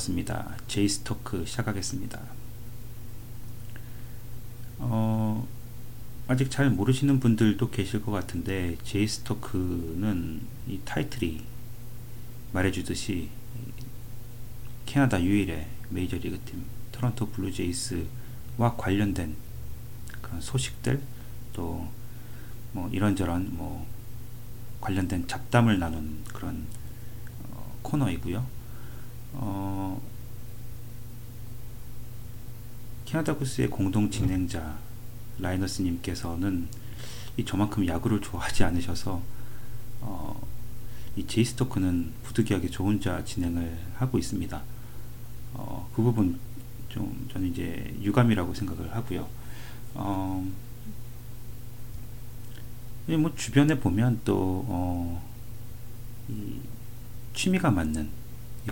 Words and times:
오랜만에 0.00 0.24
돌아왔습니다. 0.24 0.56
제이스 0.66 1.00
토크 1.00 1.44
시작하겠습니다. 1.44 2.20
어, 4.78 5.46
아직 6.26 6.50
잘 6.50 6.70
모르시는 6.70 7.20
분들도 7.20 7.70
계실 7.70 8.02
것 8.02 8.12
같은데 8.12 8.76
제이스 8.82 9.20
토크는 9.20 10.40
이 10.68 10.80
타이틀이 10.84 11.44
말해주듯이 12.52 13.28
캐나다 14.86 15.22
유일의 15.22 15.68
메이저리그 15.90 16.40
팀 16.44 16.64
토론토 16.92 17.30
블루제이스와 17.30 18.76
관련된 18.76 19.36
그런 20.22 20.40
소식들 20.40 21.02
또 21.52 22.00
뭐 22.72 22.88
이런저런 22.90 23.48
뭐 23.56 23.86
관련된 24.80 25.26
잡담을 25.26 25.78
나눈 25.78 26.22
그런 26.32 26.66
어, 27.50 27.78
코너이고요. 27.82 28.59
어, 29.32 30.00
캐나다 33.04 33.34
구스의 33.34 33.68
공동 33.68 34.10
진행자 34.10 34.78
라이너스님께서는 35.38 36.68
이 37.36 37.44
저만큼 37.44 37.86
야구를 37.86 38.20
좋아하지 38.20 38.64
않으셔서 38.64 39.22
어, 40.00 40.48
이 41.16 41.26
제이스토크는 41.26 42.12
부득이하게 42.22 42.70
저 42.70 42.84
혼자 42.84 43.24
진행을 43.24 43.78
하고 43.96 44.18
있습니다. 44.18 44.62
어, 45.54 45.90
그 45.94 46.02
부분 46.02 46.38
좀 46.88 47.28
저는 47.32 47.48
이제 47.48 47.94
유감이라고 48.00 48.54
생각을 48.54 48.94
하고요. 48.94 49.28
어, 49.94 50.46
뭐 53.08 53.34
주변에 53.34 53.78
보면 53.78 54.20
또 54.24 54.64
어, 54.68 55.30
취미가 57.34 57.70
맞는 57.70 58.19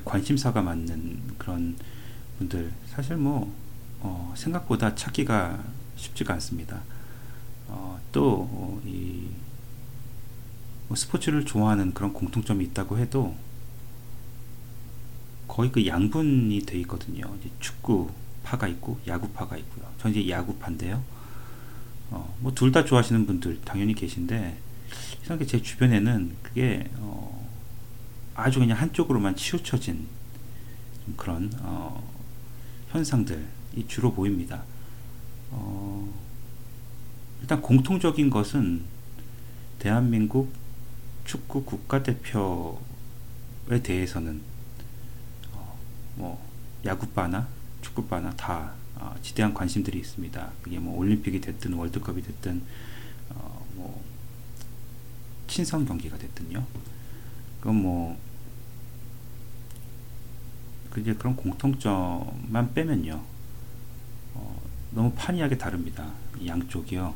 관심사가 0.05 0.63
맞는 0.63 1.21
그런 1.39 1.77
분들 2.39 2.73
사실 2.87 3.17
뭐 3.17 3.53
어, 4.01 4.33
생각보다 4.37 4.95
찾기가 4.95 5.63
쉽지가 5.97 6.35
않습니다. 6.35 6.83
어, 7.69 7.99
또이 8.13 9.29
뭐 10.89 10.97
스포츠를 10.97 11.45
좋아하는 11.45 11.93
그런 11.93 12.13
공통점이 12.13 12.65
있다고 12.67 12.99
해도 12.99 13.35
거의 15.47 15.73
그 15.73 15.87
양분이 15.87 16.61
돼 16.67 16.79
있거든요. 16.81 17.23
축구파가 17.61 18.69
있고 18.69 19.01
야구파가 19.07 19.57
있고요. 19.57 19.87
전 19.99 20.13
이제 20.15 20.29
야구파인데요. 20.31 21.03
어, 22.11 22.37
뭐 22.41 22.53
둘 22.55 22.73
다 22.73 22.85
좋아하시는 22.85 23.27
분들 23.27 23.61
당연히 23.65 23.95
계신데 23.95 24.59
이상하게 25.23 25.47
제 25.47 25.61
주변에는 25.61 26.37
그게 26.43 26.89
어, 26.99 27.38
아주 28.39 28.61
그냥 28.61 28.79
한쪽으로만 28.79 29.35
치우쳐진 29.35 30.07
그런 31.17 31.51
어, 31.61 32.09
현상들이 32.91 33.43
주로 33.89 34.13
보입니다. 34.13 34.63
어, 35.51 36.09
일단 37.41 37.61
공통적인 37.61 38.31
것은 38.31 38.85
대한민국 39.81 40.53
축구 41.25 41.65
국가대표에 41.65 42.79
대해서는 43.83 44.41
어, 45.55 45.77
뭐 46.15 46.49
야구바나 46.85 47.49
축구바나 47.83 48.37
다 48.37 48.73
어, 48.95 49.17
지대한 49.21 49.53
관심들이 49.53 49.99
있습니다. 49.99 50.53
그게 50.63 50.79
뭐 50.79 50.97
올림픽이 50.97 51.41
됐든 51.41 51.73
월드컵이 51.73 52.23
됐든 52.23 52.63
어, 53.31 53.67
뭐 53.75 54.05
친선 55.49 55.85
경기가 55.85 56.17
됐든요. 56.17 56.65
그건 57.59 57.83
뭐 57.83 58.28
그게 60.91 61.15
그런 61.15 61.37
공통점만 61.37 62.75
빼면요. 62.75 63.23
어, 64.35 64.63
너무 64.91 65.13
판이하게 65.13 65.59
다릅니다. 65.59 66.13
양쪽이요. 66.47 67.15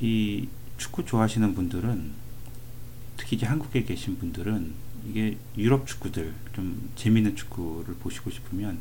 이 0.00 0.48
축구 0.76 1.04
좋아하시는 1.04 1.54
분들은 1.54 2.12
특히 3.16 3.36
이제 3.36 3.46
한국에 3.46 3.84
계신 3.84 4.18
분들은 4.18 4.72
이게 5.08 5.36
유럽 5.56 5.86
축구들 5.86 6.34
좀 6.54 6.90
재미있는 6.96 7.36
축구를 7.36 7.94
보시고 7.96 8.30
싶으면 8.30 8.78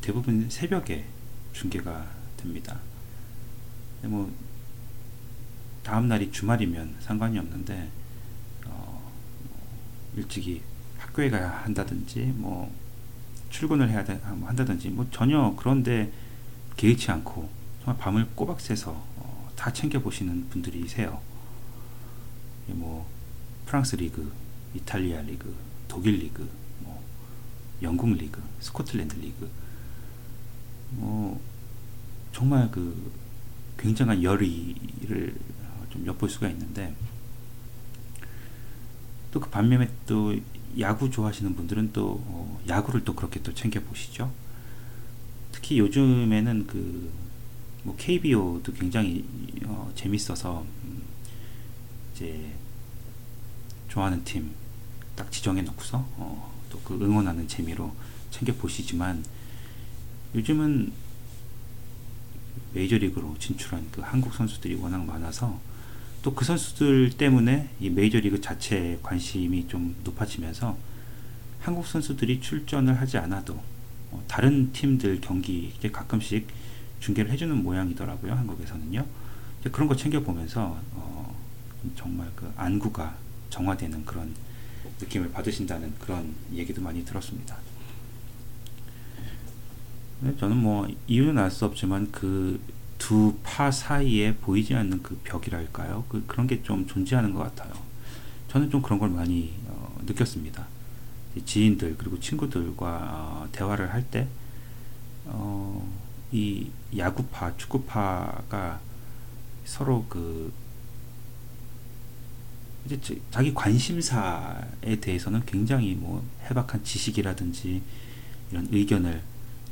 대부분 0.00 0.48
새벽에 0.48 1.06
중계가 1.52 2.06
됩니다. 2.36 2.78
뭐 4.02 4.32
다음 5.82 6.08
날이 6.08 6.30
주말이면 6.30 6.96
상관이 7.00 7.38
없는데 7.38 7.90
어, 8.66 9.12
뭐 9.48 9.58
일찍이 10.16 10.62
학교에 11.00 11.30
가야 11.30 11.50
한다든지 11.64 12.32
뭐 12.36 12.72
출근을 13.48 13.90
해야 13.90 14.04
뭐 14.34 14.48
한다든지 14.48 14.90
뭐 14.90 15.06
전혀 15.10 15.54
그런데 15.56 16.12
개의치 16.76 17.10
않고 17.10 17.48
정말 17.80 17.98
밤을 17.98 18.28
꼬박 18.34 18.60
새서 18.60 18.92
어, 18.92 19.50
다 19.56 19.72
챙겨 19.72 19.98
보시는 19.98 20.48
분들이세요. 20.50 21.20
뭐 22.68 23.08
프랑스 23.66 23.96
리그, 23.96 24.32
이탈리아 24.74 25.22
리그, 25.22 25.54
독일 25.88 26.18
리그, 26.18 26.48
뭐 26.80 27.02
영국 27.82 28.10
리그, 28.12 28.40
스코틀랜드 28.60 29.16
리그, 29.16 29.50
뭐 30.92 31.40
정말 32.32 32.70
그 32.70 33.12
굉장한 33.78 34.22
열의를 34.22 35.34
좀 35.90 36.06
엿볼 36.06 36.28
수가 36.30 36.48
있는데 36.48 36.94
또 39.32 39.40
그 39.40 39.48
반면에 39.48 39.88
또 40.06 40.34
야구 40.78 41.10
좋아하시는 41.10 41.54
분들은 41.56 41.92
또 41.92 42.22
어, 42.26 42.60
야구를 42.68 43.04
또 43.04 43.14
그렇게 43.14 43.42
또 43.42 43.52
챙겨 43.54 43.80
보시죠. 43.80 44.30
특히 45.52 45.78
요즘에는 45.78 46.66
그 46.66 47.10
뭐 47.82 47.96
KBO도 47.96 48.72
굉장히 48.74 49.24
어, 49.64 49.90
재밌어서 49.94 50.64
음, 50.84 51.02
이제 52.14 52.52
좋아하는 53.88 54.22
팀 54.24 54.54
딱 55.16 55.30
지정해 55.30 55.60
놓고서 55.62 55.98
어, 56.16 56.52
또 56.70 56.80
그 56.84 56.94
응원하는 56.94 57.46
재미로 57.48 57.94
챙겨 58.30 58.54
보시지만 58.54 59.24
요즘은 60.34 60.92
메이저리그로 62.74 63.36
진출한 63.38 63.86
그 63.90 64.00
한국 64.00 64.32
선수들이 64.34 64.76
워낙 64.76 65.04
많아서 65.04 65.60
또 66.22 66.34
그 66.34 66.44
선수들 66.44 67.10
때문에 67.16 67.70
이 67.80 67.88
메이저리그 67.90 68.40
자체에 68.40 68.98
관심이 69.02 69.66
좀 69.68 69.96
높아지면서 70.04 70.76
한국 71.60 71.86
선수들이 71.86 72.40
출전을 72.40 73.00
하지 73.00 73.16
않아도 73.18 73.54
어, 74.10 74.22
다른 74.28 74.72
팀들 74.72 75.20
경기 75.20 75.72
이제 75.76 75.90
가끔씩 75.90 76.46
중계를 77.00 77.30
해주는 77.30 77.62
모양이더라고요 77.62 78.32
한국에서는요 78.34 79.06
그런 79.72 79.88
거 79.88 79.96
챙겨 79.96 80.20
보면서 80.20 80.78
어, 80.92 81.34
정말 81.96 82.30
그 82.36 82.50
안구가 82.56 83.16
정화되는 83.50 84.04
그런 84.04 84.34
느낌을 85.00 85.30
받으신다는 85.32 85.94
그런 85.98 86.34
얘기도 86.52 86.82
많이 86.82 87.04
들었습니다. 87.04 87.56
네, 90.20 90.34
저는 90.38 90.56
뭐 90.56 90.86
이유는 91.06 91.38
알 91.38 91.50
수 91.50 91.64
없지만 91.64 92.10
그 92.12 92.60
두파 93.00 93.70
사이에 93.72 94.36
보이지 94.36 94.74
않는 94.74 95.02
그 95.02 95.18
벽이랄까요? 95.24 96.04
그, 96.08 96.22
그런 96.26 96.46
게 96.46 96.62
좀 96.62 96.86
존재하는 96.86 97.32
것 97.34 97.40
같아요. 97.40 97.72
저는 98.48 98.70
좀 98.70 98.82
그런 98.82 98.98
걸 98.98 99.08
많이 99.08 99.54
어, 99.66 99.96
느꼈습니다. 100.06 100.66
지인들 101.44 101.96
그리고 101.96 102.20
친구들과 102.20 102.86
어, 102.86 103.48
대화를 103.52 103.92
할 103.92 104.04
때, 104.04 104.28
어, 105.24 105.88
이 106.30 106.70
야구파, 106.96 107.56
축구파가 107.56 108.80
서로 109.64 110.04
그 110.08 110.52
이제 112.86 113.20
자기 113.30 113.54
관심사에 113.54 114.96
대해서는 115.00 115.44
굉장히 115.46 115.94
뭐 115.94 116.24
해박한 116.48 116.84
지식이라든지 116.84 117.82
이런 118.50 118.68
의견을 118.70 119.22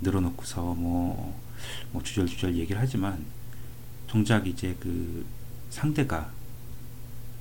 늘어놓고서 0.00 0.74
뭐, 0.74 1.38
뭐 1.92 2.02
주절주절 2.02 2.56
얘기를 2.56 2.80
하지만 2.80 3.24
정작 4.08 4.46
이제 4.46 4.76
그 4.80 5.24
상대가 5.70 6.30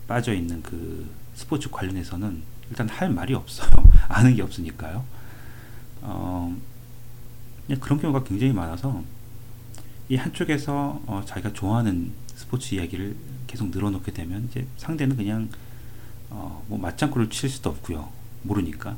빠져 0.08 0.34
있는 0.34 0.62
그 0.62 1.10
스포츠 1.36 1.70
관련해서는 1.70 2.42
일단 2.70 2.90
할 2.90 3.10
말이 3.10 3.34
없어요. 3.34 3.70
아는 4.10 4.36
게 4.36 4.42
없으니까요. 4.42 5.06
어, 6.02 6.58
그런 7.80 8.00
경우가 8.00 8.24
굉장히 8.24 8.54
많아서 8.54 9.04
이 10.10 10.16
한쪽에서 10.16 11.02
어, 11.06 11.24
자기가 11.26 11.54
좋아하는 11.54 12.12
스포츠 12.36 12.76
이야기를 12.76 13.16
계속 13.48 13.70
늘어놓게 13.70 14.12
되면 14.14 14.48
이제 14.50 14.66
상대는 14.78 15.18
그냥 15.18 15.50
어, 16.30 16.64
뭐 16.68 16.78
맞장구를 16.78 17.30
칠 17.30 17.50
수도 17.50 17.70
없고요. 17.70 18.10
모르니까 18.44 18.96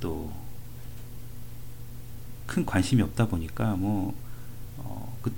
또 0.00 0.32
큰 2.54 2.64
관심이 2.64 3.02
없다 3.02 3.26
보니까 3.26 3.74
뭐 3.74 4.14
어, 4.78 5.18
그 5.22 5.32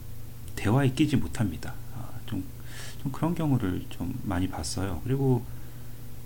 대화에 0.54 0.90
끼지 0.90 1.16
못합니다. 1.16 1.72
아, 1.94 2.10
좀, 2.26 2.44
좀 3.02 3.10
그런 3.10 3.34
경우를 3.34 3.86
좀 3.88 4.20
많이 4.22 4.46
봤어요. 4.46 5.00
그리고 5.02 5.42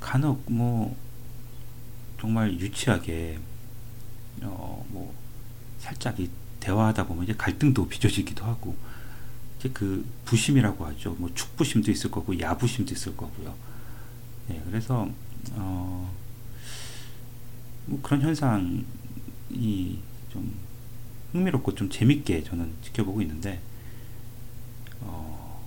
간혹 0.01 0.43
뭐 0.51 0.97
정말 2.21 2.53
유치하게 2.59 3.39
어, 4.43 4.85
뭐 4.89 5.15
살짝 5.79 6.19
이 6.19 6.29
대화하다 6.59 7.07
보면 7.07 7.23
이제 7.23 7.35
갈등도 7.35 7.87
빚어지기도 7.87 8.45
하고 8.45 8.77
이제 9.61 9.71
그 9.73 10.05
부심이라고 10.25 10.87
하죠. 10.87 11.15
뭐 11.21 11.31
축부심도 11.33 11.93
있을 11.93 12.11
거고 12.11 12.37
야부심도 12.37 12.93
있을 12.93 13.17
거고요. 13.17 13.55
예, 14.51 14.61
그래서 14.67 15.09
어, 15.53 16.13
뭐 17.87 18.01
그런 18.03 18.23
현상이 18.23 18.83
좀 20.33 20.70
흥미롭고 21.33 21.75
좀 21.75 21.89
재밌게 21.89 22.45
저는 22.45 22.75
지켜보고 22.83 23.23
있는데 23.23 23.61
어, 25.01 25.65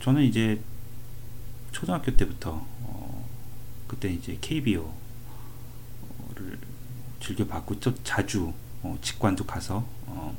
저는 0.00 0.22
이제 0.22 0.60
초등학교 1.72 2.14
때부터 2.14 2.66
어, 2.82 3.28
그때 3.86 4.12
이제 4.12 4.38
KBO를 4.40 4.88
즐겨봤고 7.20 7.80
또 7.80 7.94
자주 8.04 8.52
어, 8.82 8.98
직관도 9.00 9.44
가서 9.46 9.86
어, 10.06 10.36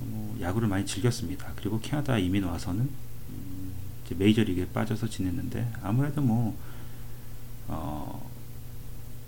뭐 0.00 0.36
야구를 0.40 0.68
많이 0.68 0.86
즐겼습니다. 0.86 1.52
그리고 1.56 1.78
캐나다 1.80 2.18
이민 2.18 2.44
와서는 2.44 2.88
음, 3.28 3.74
메이저리그에 4.10 4.68
빠져서 4.68 5.08
지냈는데 5.08 5.70
아무래도 5.82 6.20
뭐 6.22 6.56
어, 7.68 8.23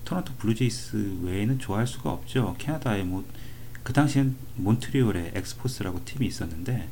토론토 0.07 0.35
블루제이스 0.35 1.19
외에는 1.23 1.59
좋아할 1.59 1.87
수가 1.87 2.13
없죠. 2.13 2.55
캐나다에 2.59 3.03
뭐 3.03 3.54
그 3.54 3.93
당시엔 3.93 4.37
몬트리올에 4.55 5.33
엑스포스라고 5.35 6.05
팀이 6.05 6.27
있었는데 6.29 6.89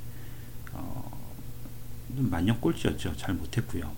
어, 0.72 1.16
만년 2.08 2.60
꼴찌였죠. 2.60 3.16
잘 3.16 3.34
못했고요. 3.34 3.90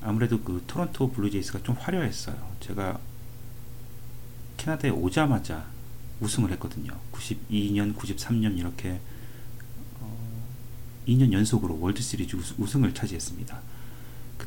아무래도 0.00 0.40
그 0.40 0.64
토론토 0.66 1.12
블루제이스가 1.12 1.62
좀 1.62 1.76
화려했어요. 1.78 2.56
제가 2.60 2.98
캐나다에 4.56 4.90
오자마자 4.90 5.66
우승을 6.20 6.50
했거든요. 6.52 6.98
92년, 7.12 7.94
93년 7.94 8.56
이렇게 8.56 8.98
어, 10.00 10.46
2년 11.06 11.32
연속으로 11.32 11.78
월드 11.78 12.00
시리즈 12.00 12.34
우승을 12.56 12.94
차지했습니다. 12.94 13.60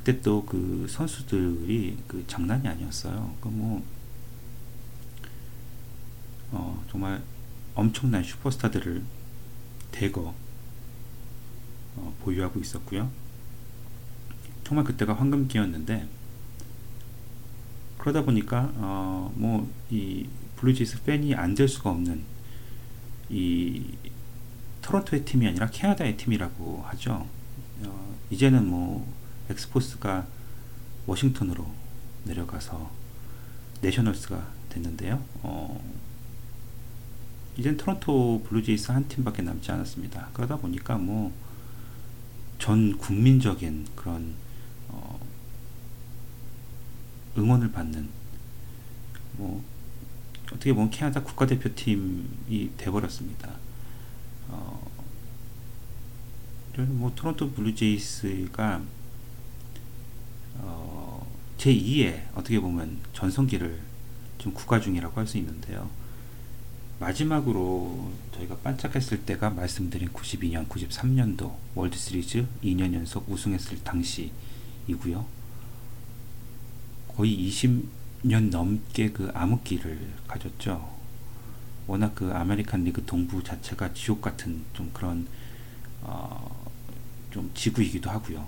그때 0.10 0.22
또 0.22 0.44
그 0.44 0.88
선수들이 0.90 1.98
그 2.08 2.26
장난이 2.26 2.68
아니었어요. 2.68 3.36
그 3.42 3.60
뭐 3.60 3.84
어, 6.52 6.84
정말 6.90 7.22
엄청난 7.76 8.24
슈퍼스타들을 8.24 9.04
대거 9.92 10.34
어, 11.96 12.16
보유하고 12.22 12.60
있었고요. 12.60 13.12
정말 14.64 14.84
그때가 14.86 15.14
황금기였는데 15.14 16.08
그러다 18.00 18.24
보니까 18.24 18.72
어, 18.78 19.32
뭐 19.36 20.28
이 20.56 20.59
블루제이스 20.59 21.04
팬이 21.04 21.36
안 21.36 21.54
될 21.54 21.68
수가 21.68 21.92
없는 21.92 22.24
이 23.30 23.84
토론토의 24.82 25.24
팀이 25.24 25.46
아니라 25.48 25.68
캐나다의 25.68 26.18
팀이라고 26.18 26.84
하죠. 26.88 27.28
어, 27.84 28.18
이제는 28.32 28.68
뭐 28.68 29.19
엑스포스가 29.50 30.28
워싱턴으로 31.06 31.66
내려가서 32.26 32.92
내셔널스가 33.82 34.46
됐는데요. 34.70 35.24
어, 35.42 35.82
이젠 37.58 37.78
토론토 37.78 38.44
블루제이스 38.44 38.92
한 38.92 39.08
팀밖에 39.08 39.42
남지 39.42 39.72
않았습니다. 39.72 40.30
그러다 40.34 40.58
보니까 40.58 40.98
뭐 40.98 41.50
전 42.60 42.98
국민적인 42.98 43.88
그런 43.96 44.36
어, 44.90 45.20
응원을 47.38 47.72
받는 47.72 48.10
뭐 49.38 49.64
어떻게 50.48 50.74
보면 50.74 50.90
캐나다 50.90 51.24
국가대표팀이 51.24 52.72
돼버렸습니다. 52.78 53.56
어, 54.50 54.88
뭐 56.78 57.14
토론토 57.16 57.52
블루제이스가 57.52 58.82
어, 60.62 61.26
제2의 61.58 62.24
어떻게 62.36 62.60
보면 62.60 62.98
전성기를 63.14 63.80
좀 64.38 64.54
구가 64.54 64.80
중이라고 64.80 65.20
할 65.20 65.28
수 65.28 65.38
있는데요. 65.38 65.90
마지막으로 67.00 68.12
저희가 68.36 68.58
반짝했을 68.58 69.26
때가 69.26 69.50
말씀드린 69.52 70.10
92년, 70.10 70.68
93년도 70.68 71.56
월드 71.76 71.98
시리즈 71.98 72.46
2년 72.64 72.94
연속 72.94 73.30
우승했을 73.30 73.84
당시이고요. 73.84 75.26
거의 77.16 77.50
20년 77.50 78.50
넘게 78.50 79.12
그 79.12 79.32
암흑기를 79.34 80.14
가졌죠. 80.28 80.98
워낙 81.88 82.14
그 82.16 82.32
아메리칸 82.34 82.84
리그 82.84 83.04
동부 83.06 83.44
자체가 83.44 83.94
지옥 83.94 84.22
같은 84.22 84.64
좀 84.74 84.90
그런 84.94 85.26
어, 86.02 86.70
좀 87.32 87.50
지구이기도 87.54 88.10
하고요. 88.10 88.46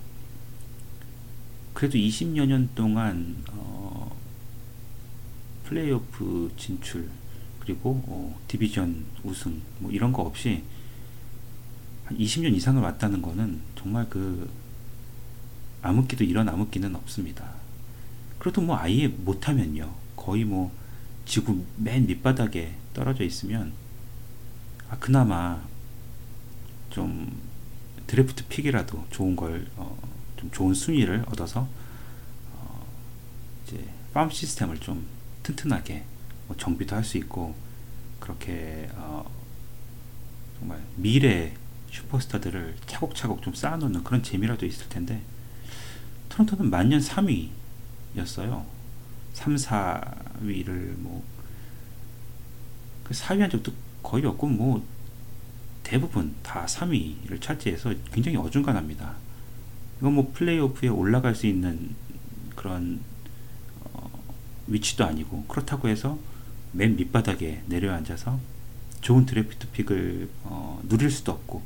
그래도 1.74 1.98
20여 1.98 2.46
년 2.46 2.70
동안 2.76 3.36
어, 3.52 4.16
플레이오프 5.66 6.54
진출 6.58 7.10
그리고 7.60 8.04
어, 8.08 8.40
디비전 8.48 9.06
우승 9.24 9.62
뭐 9.80 9.92
이런 9.92 10.12
거 10.12 10.24
없이 10.24 10.64
한 12.06 12.18
20년 12.18 12.54
이상을 12.54 12.82
왔다는 12.82 13.22
거는 13.22 13.62
정말 13.76 14.08
그 14.10 14.50
암흑기도 15.82 16.24
이런 16.24 16.48
암흑기는 16.50 16.96
없습니다. 16.96 17.54
그래도 18.38 18.62
뭐 18.62 18.78
아예 18.78 19.08
못하면요 19.08 19.94
거의 20.16 20.44
뭐 20.44 20.72
지구 21.26 21.64
맨 21.78 22.06
밑바닥에 22.08 22.76
떨어져 22.94 23.24
있으면 23.24 23.72
아 24.90 24.98
그나마 25.00 25.62
좀 26.90 27.32
드래프트 28.08 28.48
픽이라도 28.48 29.06
좋은 29.10 29.36
걸 29.36 29.68
어, 29.78 29.98
좀 30.42 30.52
좋은 30.52 30.74
순위를 30.74 31.24
얻어서 31.28 31.68
어 32.54 32.86
이제 33.66 33.88
팜 34.14 34.30
시스템을 34.30 34.80
좀 34.80 35.06
튼튼하게 35.44 36.04
뭐 36.48 36.58
정비도 36.58 36.96
할 36.96 37.04
수 37.04 37.18
있고 37.20 37.56
그렇게 38.20 38.90
어 38.96 39.30
정말 40.60 40.82
미래 40.96 41.54
슈퍼스타들을 41.92 42.76
차곡차곡 42.88 43.42
좀 43.42 43.54
쌓아놓는 43.54 44.04
그런 44.04 44.24
재미라도 44.24 44.66
있을 44.66 44.90
텐데 44.90 45.22
토론토는 46.30 46.70
만년 46.70 47.00
3위였어요. 47.02 48.66
3, 49.34 49.56
4위를 49.56 50.96
뭐 50.98 51.24
4위 53.10 53.38
그한 53.38 53.50
적도 53.50 53.74
거의 54.02 54.26
없고 54.26 54.48
뭐 54.48 54.86
대부분 55.84 56.34
다 56.42 56.66
3위를 56.66 57.42
차지해서 57.42 57.94
굉장히 58.12 58.38
어중간합니다. 58.38 59.16
이건 60.02 60.14
뭐 60.14 60.32
플레이오프에 60.34 60.90
올라갈 60.90 61.36
수 61.36 61.48
있는 61.48 61.96
그런 62.56 63.00
어, 63.84 64.10
위치도 64.68 65.06
아니고 65.06 65.46
그렇다고 65.46 65.88
해서 65.88 66.18
맨 66.72 66.96
밑바닥에 66.96 67.64
내려앉아서 67.68 68.40
좋은 69.02 69.26
드래프트 69.26 69.70
픽을 69.70 70.30
어, 70.44 70.82
누릴 70.88 71.10
수도 71.12 71.32
없고 71.32 71.62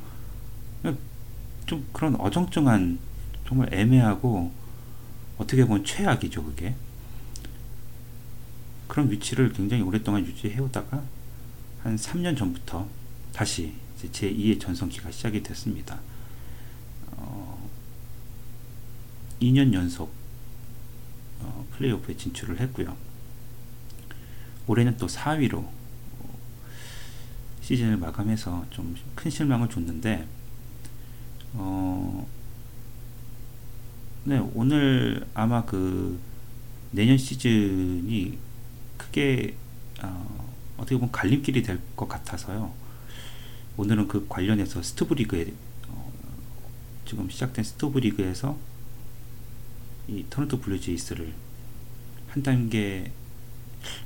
좀 1.65 1.87
그런 1.93 2.15
어정쩡한 2.15 2.99
정말 3.47 3.73
애매하고 3.73 4.51
어떻게 5.37 5.65
보면 5.65 5.83
최악이죠 5.83 6.43
그게 6.43 6.75
그런 8.87 9.09
위치를 9.09 9.51
굉장히 9.53 9.81
오랫동안 9.81 10.25
유지해 10.25 10.59
오다가 10.59 11.03
한 11.83 11.95
3년 11.95 12.37
전부터 12.37 12.87
다시 13.33 13.73
제 14.11 14.31
2의 14.31 14.59
전성기가 14.59 15.11
시작이 15.11 15.41
됐습니다. 15.41 15.99
2년 19.41 19.73
연속 19.73 20.11
어, 21.41 21.65
플레이오프에 21.77 22.15
진출을 22.17 22.59
했고요. 22.59 22.95
올해는 24.67 24.97
또 24.97 25.07
4위로 25.07 25.55
어, 25.57 26.39
시즌을 27.61 27.97
마감해서 27.97 28.65
좀 28.71 28.95
큰 29.15 29.31
실망을 29.31 29.69
줬는데 29.69 30.27
어, 31.53 32.27
네 34.25 34.37
오늘 34.53 35.25
아마 35.33 35.63
그 35.65 36.19
내년 36.91 37.17
시즌이 37.17 38.37
크게 38.97 39.55
어, 40.03 40.53
어떻게 40.77 40.95
보면 40.95 41.11
갈림길이 41.11 41.61
될 41.63 41.79
것 41.95 42.07
같아서요. 42.09 42.73
오늘은 43.77 44.07
그 44.07 44.25
관련해서 44.29 44.81
스토브 44.83 45.13
리그에 45.15 45.53
어, 45.89 46.11
지금 47.05 47.29
시작된 47.29 47.63
스토브 47.63 47.99
리그에서 47.99 48.57
이 50.07 50.25
토론토 50.29 50.59
블루제이스를 50.59 51.33
한 52.29 52.43
단계 52.43 53.11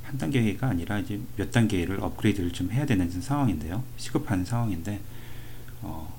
한 0.02 0.18
단계가 0.18 0.68
아니라 0.68 0.98
이제 0.98 1.20
몇 1.36 1.50
단계를 1.50 2.00
업그레이드를 2.00 2.52
좀 2.52 2.70
해야 2.70 2.84
되는 2.86 3.10
상황인데요. 3.10 3.82
시급한 3.96 4.44
상황인데 4.44 5.00
어, 5.82 6.14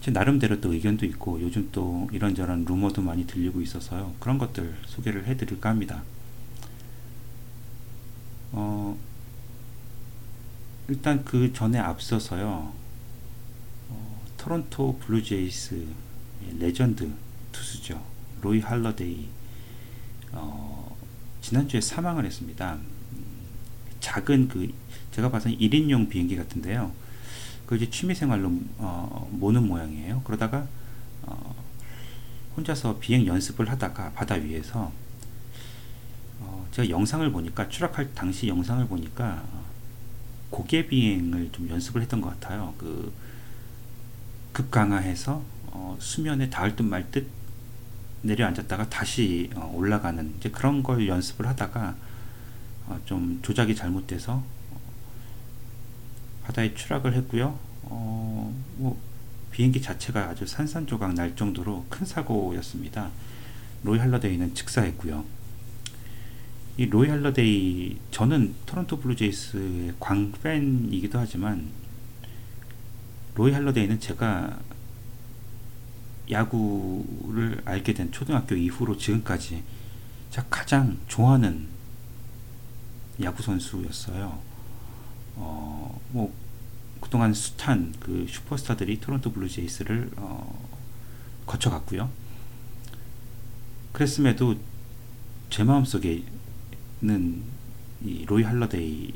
제 0.00 0.10
나름대로 0.10 0.60
또 0.60 0.72
의견도 0.72 1.06
있고 1.06 1.40
요즘 1.40 1.68
또 1.72 2.08
이런저런 2.12 2.64
루머도 2.64 3.02
많이 3.02 3.26
들리고 3.26 3.60
있어서요. 3.60 4.14
그런 4.18 4.38
것들 4.38 4.74
소개를 4.86 5.26
해드릴까 5.26 5.68
합니다. 5.68 6.02
어, 8.52 8.98
일단 10.88 11.24
그 11.24 11.52
전에 11.52 11.78
앞서서요. 11.78 12.72
어, 13.90 14.22
토론토 14.36 14.98
블루제이스 14.98 15.86
레전드 16.58 17.08
투수죠. 17.52 18.09
로이 18.40 18.60
할러데이 18.60 19.28
어, 20.32 20.96
지난주에 21.40 21.80
사망을 21.80 22.24
했습니다. 22.24 22.74
음, 22.74 23.24
작은 24.00 24.48
그 24.48 24.72
제가 25.10 25.30
봐서는 25.30 25.58
1인용 25.58 26.08
비행기 26.08 26.36
같은데요. 26.36 26.92
그 27.66 27.76
이제 27.76 27.88
취미생활로 27.88 28.52
어, 28.78 29.28
모는 29.32 29.66
모양이에요. 29.66 30.22
그러다가 30.24 30.66
어, 31.22 31.54
혼자서 32.56 32.98
비행 32.98 33.26
연습을 33.26 33.70
하다가 33.70 34.12
바다 34.12 34.34
위에서 34.34 34.92
어, 36.40 36.66
제가 36.72 36.88
영상을 36.88 37.30
보니까 37.30 37.68
추락할 37.68 38.12
당시 38.14 38.48
영상을 38.48 38.86
보니까 38.86 39.44
고개 40.50 40.86
비행을 40.86 41.50
좀 41.52 41.68
연습을 41.68 42.02
했던 42.02 42.20
것 42.20 42.30
같아요. 42.30 42.74
그 42.76 43.12
급강하해서 44.52 45.42
어, 45.66 45.96
수면에 46.00 46.50
닿을 46.50 46.74
듯 46.74 46.82
말 46.82 47.10
듯 47.10 47.39
내려앉았다가 48.22 48.88
다시 48.88 49.50
어, 49.54 49.72
올라가는 49.74 50.34
이제 50.38 50.50
그런 50.50 50.82
걸 50.82 51.06
연습을 51.08 51.46
하다가 51.46 51.96
어, 52.86 53.00
좀 53.04 53.38
조작이 53.42 53.74
잘못돼서 53.74 54.42
바다에 56.44 56.74
추락을 56.74 57.14
했고요. 57.14 57.58
어, 57.84 58.54
뭐 58.76 59.00
비행기 59.50 59.80
자체가 59.82 60.28
아주 60.30 60.46
산산조각 60.46 61.14
날 61.14 61.34
정도로 61.36 61.86
큰 61.88 62.06
사고였습니다. 62.06 63.10
로이 63.82 63.98
할러데이는 63.98 64.54
즉사했고요. 64.54 65.24
이 66.76 66.86
로이 66.86 67.08
할러데이 67.08 67.98
저는 68.10 68.54
토론토 68.66 69.00
블루제이스의 69.00 69.94
광팬이기도 70.00 71.18
하지만 71.18 71.68
로이 73.34 73.52
할러데이는 73.52 74.00
제가 74.00 74.58
야구를 76.30 77.62
알게 77.64 77.94
된 77.94 78.12
초등학교 78.12 78.54
이후로 78.54 78.96
지금까지 78.96 79.62
제가 80.30 80.46
가장 80.48 80.98
좋아하는 81.08 81.66
야구 83.22 83.42
선수였어요. 83.42 84.40
어, 85.36 86.00
뭐 86.10 86.32
그동안 87.00 87.34
숱한 87.34 87.94
그 87.98 88.26
슈퍼스타들이 88.28 89.00
토론토 89.00 89.32
블루제이스를 89.32 90.10
어, 90.16 90.68
거쳐갔고요. 91.46 92.10
그랬음에도 93.92 94.56
제 95.48 95.64
마음속에는 95.64 96.22
이 98.02 98.24
로이 98.26 98.44
할러데이 98.44 99.12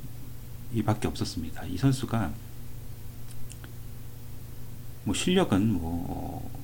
밖에 0.84 1.06
없었습니다. 1.06 1.64
이 1.66 1.76
선수가 1.76 2.32
뭐 5.04 5.14
실력은 5.14 5.72
뭐 5.74 6.63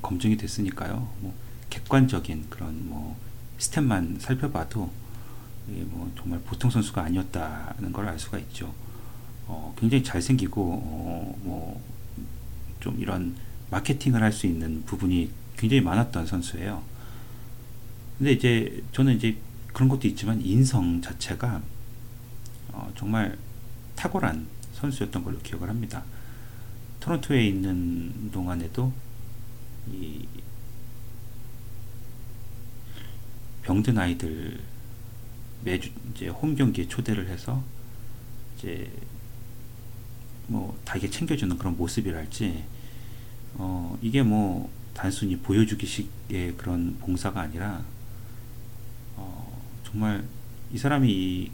검증이 0.00 0.36
됐으니까요. 0.36 1.08
뭐 1.20 1.34
객관적인 1.70 2.46
그런 2.50 2.88
뭐 2.88 3.16
스탯만 3.58 4.20
살펴봐도 4.20 4.90
뭐 5.66 6.12
정말 6.16 6.40
보통 6.40 6.70
선수가 6.70 7.02
아니었다는 7.02 7.92
걸 7.92 8.08
알 8.08 8.18
수가 8.18 8.38
있죠. 8.38 8.72
어, 9.46 9.74
굉장히 9.78 10.02
잘생기고 10.04 10.62
어, 10.84 11.38
뭐좀 12.80 13.00
이런 13.00 13.34
마케팅을 13.70 14.22
할 14.22 14.32
수 14.32 14.46
있는 14.46 14.82
부분이 14.84 15.30
굉장히 15.56 15.80
많았던 15.82 16.26
선수예요. 16.26 16.82
근데 18.18 18.32
이제 18.32 18.82
저는 18.92 19.16
이제 19.16 19.36
그런 19.72 19.88
것도 19.88 20.06
있지만 20.08 20.40
인성 20.40 21.00
자체가 21.00 21.60
어, 22.72 22.92
정말 22.96 23.36
탁월한 23.96 24.46
선수였던 24.74 25.24
걸로 25.24 25.38
기억을 25.40 25.68
합니다. 25.68 26.02
토론토에 27.00 27.46
있는 27.46 28.30
동안에도 28.30 28.92
이 29.90 30.26
병든 33.62 33.98
아이들 33.98 34.60
매주 35.64 35.90
이제 36.12 36.28
홈 36.28 36.54
경기에 36.54 36.88
초대를 36.88 37.28
해서 37.28 37.62
이제 38.56 38.90
뭐 40.48 40.78
다게 40.84 41.08
챙겨주는 41.08 41.56
그런 41.56 41.76
모습이랄지 41.76 42.64
어 43.54 43.96
이게 44.02 44.22
뭐 44.22 44.70
단순히 44.94 45.36
보여주기식의 45.38 46.56
그런 46.56 46.96
봉사가 46.98 47.40
아니라 47.40 47.84
어 49.16 49.62
정말 49.84 50.24
이 50.72 50.78
사람이 50.78 51.50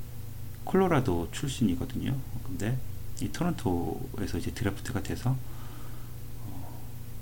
콜로라도 0.64 1.28
출신이거든요. 1.32 2.16
근데 2.44 2.78
이 3.20 3.28
토론토에서 3.30 4.38
이제 4.38 4.52
드래프트가 4.52 5.02
돼서 5.02 5.30
어, 5.30 5.57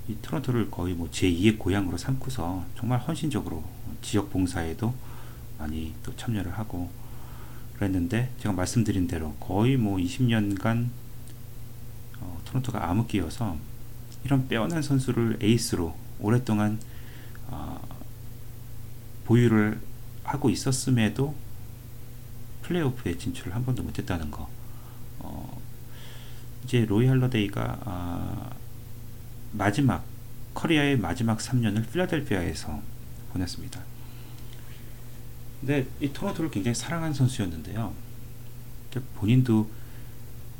이 0.08 0.16
토론토를 0.22 0.70
거의 0.70 0.94
뭐 0.94 1.08
제2의 1.10 1.58
고향으로 1.58 1.96
삼고서 1.96 2.64
정말 2.76 3.00
헌신적으로 3.00 3.64
지역 4.02 4.30
봉사에도 4.30 4.94
많이 5.58 5.94
또 6.02 6.14
참여를 6.14 6.56
하고 6.56 6.90
그랬는데 7.74 8.32
제가 8.38 8.54
말씀드린 8.54 9.06
대로 9.06 9.34
거의 9.34 9.76
뭐 9.76 9.98
20년간 9.98 10.88
어, 12.20 12.40
토론토가 12.44 12.88
암흑기여서 12.88 13.56
이런 14.24 14.48
빼어난 14.48 14.82
선수를 14.82 15.38
에이스로 15.40 15.96
오랫동안 16.20 16.78
어, 17.48 17.80
보유를 19.24 19.80
하고 20.24 20.50
있었음에도 20.50 21.34
플레이오프에 22.62 23.18
진출을 23.18 23.54
한 23.54 23.64
번도 23.64 23.82
못했다는 23.82 24.30
거. 24.30 24.48
어, 25.20 25.60
이제 26.64 26.84
로이 26.84 27.06
할러데이가 27.06 27.78
아, 27.84 28.50
마지막 29.56 30.04
커리어의 30.54 30.98
마지막 30.98 31.38
3년을 31.38 31.90
필라델피아에서 31.90 32.80
보냈습니다. 33.32 33.80
근데 35.60 35.86
이 36.00 36.12
토론토를 36.12 36.50
굉장히 36.50 36.74
사랑한 36.74 37.12
선수였는데요. 37.12 37.92
본인도 39.16 39.68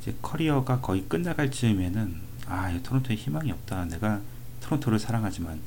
이제 0.01 0.15
커리어가 0.21 0.81
거의 0.81 1.05
끝나갈 1.09 1.51
즈음에는 1.51 2.27
아, 2.47 2.79
토론토에 2.83 3.17
희망이 3.17 3.51
없다. 3.51 3.87
내가 3.87 4.21
토론토를 4.61 4.99
사랑하지만 4.99 5.61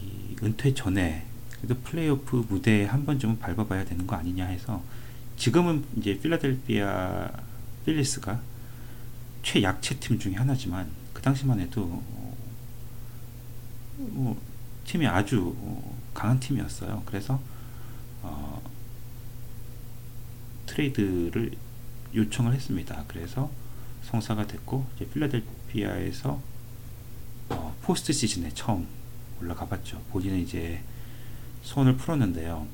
이 0.00 0.36
은퇴 0.42 0.72
전에 0.72 1.26
그래도 1.56 1.80
플레이오프 1.82 2.46
무대에 2.48 2.84
한 2.86 3.04
번쯤은 3.04 3.38
밟아봐야 3.38 3.84
되는 3.84 4.06
거 4.06 4.16
아니냐 4.16 4.46
해서 4.46 4.82
지금은 5.36 5.84
이제 5.96 6.18
필라델피아 6.18 7.30
필리스가 7.84 8.40
최약체 9.42 9.98
팀 10.00 10.18
중에 10.18 10.34
하나지만 10.34 10.86
그 10.86 11.05
당시만 11.26 11.58
해도 11.58 11.82
어, 11.82 12.36
뭐 13.96 14.40
팀이 14.84 15.08
아주 15.08 15.56
어, 15.58 15.98
강한 16.14 16.38
팀이었어요. 16.38 17.02
그래서 17.04 17.40
어, 18.22 18.62
트레이드를 20.66 21.50
요청을 22.14 22.54
했습니다. 22.54 23.04
그래서 23.08 23.50
성사가 24.04 24.46
됐고 24.46 24.86
이제 24.94 25.08
필라델피아에서 25.08 26.40
어, 27.48 27.76
포스트 27.82 28.12
시즌에 28.12 28.50
처음 28.54 28.86
올라가 29.40 29.66
봤죠. 29.66 30.00
본인은 30.12 30.38
이제 30.38 30.80
소원을 31.64 31.96
풀었는데요. 31.96 32.68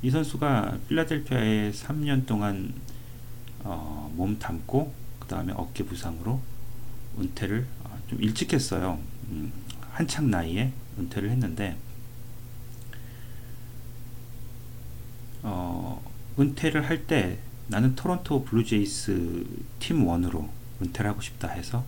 이 0.00 0.10
선수가 0.10 0.78
필라델피아에 0.88 1.72
3년 1.72 2.24
동안 2.24 2.72
어, 3.64 4.10
몸 4.16 4.38
담고 4.38 4.94
그 5.18 5.28
다음에 5.28 5.52
어깨 5.54 5.84
부상으로 5.84 6.51
은퇴를 7.18 7.66
어, 7.84 7.98
좀 8.08 8.22
일찍 8.22 8.52
했어요. 8.52 8.98
음, 9.28 9.52
한창 9.90 10.30
나이에 10.30 10.72
은퇴를 10.98 11.30
했는데 11.30 11.76
어, 15.42 16.02
은퇴를 16.38 16.88
할 16.88 17.06
때 17.06 17.38
나는 17.68 17.94
토론토 17.94 18.44
블루제이스 18.44 19.46
팀원으로 19.78 20.48
은퇴를 20.80 21.10
하고 21.10 21.20
싶다 21.20 21.48
해서 21.48 21.84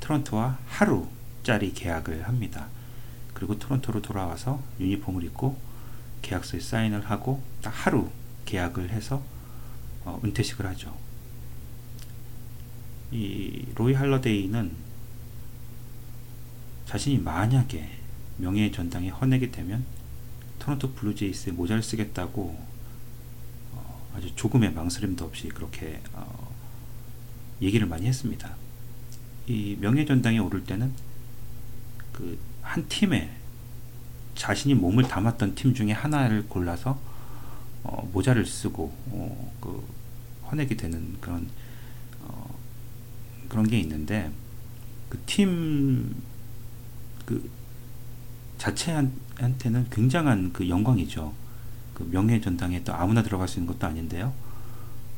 토론토와 0.00 0.58
하루짜리 0.66 1.72
계약을 1.72 2.26
합니다. 2.28 2.68
그리고 3.32 3.58
토론토로 3.58 4.02
돌아와서 4.02 4.62
유니폼을 4.80 5.24
입고 5.24 5.58
계약서에 6.22 6.60
사인을 6.60 7.10
하고 7.10 7.42
딱 7.62 7.70
하루 7.70 8.10
계약을 8.44 8.90
해서 8.90 9.22
어, 10.04 10.20
은퇴식을 10.24 10.66
하죠. 10.66 10.94
이 13.14 13.66
로이 13.74 13.94
할러데이는 13.94 14.72
자신이 16.86 17.18
만약에 17.18 17.88
명예의 18.36 18.72
전당에 18.72 19.08
헌내게 19.08 19.50
되면 19.50 19.84
토론토 20.58 20.92
블루제이스에 20.92 21.52
모자를 21.52 21.82
쓰겠다고 21.82 22.58
어, 23.72 24.10
아주 24.14 24.34
조금의 24.34 24.72
망설임도 24.72 25.24
없이 25.24 25.48
그렇게 25.48 26.02
어, 26.12 26.54
얘기를 27.62 27.86
많이 27.86 28.06
했습니다. 28.06 28.54
이 29.46 29.76
명예 29.80 30.04
전당에 30.04 30.38
오를 30.38 30.64
때는 30.64 30.92
그 32.12 32.54
한 32.64 32.88
팀에 32.88 33.30
자신이 34.34 34.74
몸을 34.74 35.04
담았던 35.04 35.54
팀 35.54 35.74
중에 35.74 35.92
하나를 35.92 36.48
골라서 36.48 36.98
어, 37.84 38.08
모자를 38.12 38.46
쓰고 38.46 38.92
어, 39.10 39.52
그 39.60 39.86
헌액이 40.50 40.76
되는 40.76 41.16
그런 41.20 41.42
어, 41.42 41.63
그런 43.54 43.68
게 43.68 43.78
있는데 43.78 44.32
그팀그 45.10 46.12
자체한테는 48.58 49.86
굉장한 49.90 50.52
그 50.52 50.68
영광이죠. 50.68 51.32
그 51.94 52.02
명예 52.10 52.40
전당에 52.40 52.82
또 52.82 52.92
아무나 52.92 53.22
들어갈 53.22 53.46
수 53.46 53.60
있는 53.60 53.72
것도 53.72 53.86
아닌데요. 53.86 54.32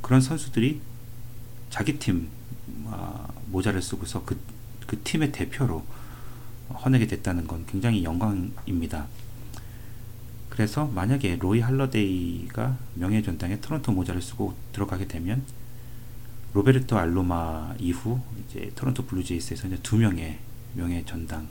그런 0.03 0.21
선수들이 0.21 0.83
자기 1.71 1.99
팀 1.99 2.29
아, 2.89 3.27
모자를 3.47 3.81
쓰고서 3.81 4.23
그, 4.27 4.39
그 4.87 5.01
팀의 5.03 5.33
대표로 5.33 5.83
헌액이 6.85 7.07
됐다는 7.07 7.47
건 7.47 7.65
굉장히 7.65 8.05
영광입니다. 8.05 9.07
그래서 10.51 10.87
만약에 10.89 11.37
로이 11.37 11.61
할러데이가 11.61 12.77
명예 12.97 13.23
전당에 13.23 13.61
토론토 13.63 13.93
모자를 13.93 14.21
쓰고 14.21 14.55
들어가게 14.73 15.09
되면 15.09 15.43
로베르토 16.57 16.97
알로마 16.97 17.75
이후 17.79 18.19
이제 18.41 18.73
토론토 18.75 19.05
블루제이스에서 19.05 19.67
이제 19.67 19.79
두 19.83 19.99
명의 19.99 20.39
명예 20.73 21.05
전당 21.05 21.47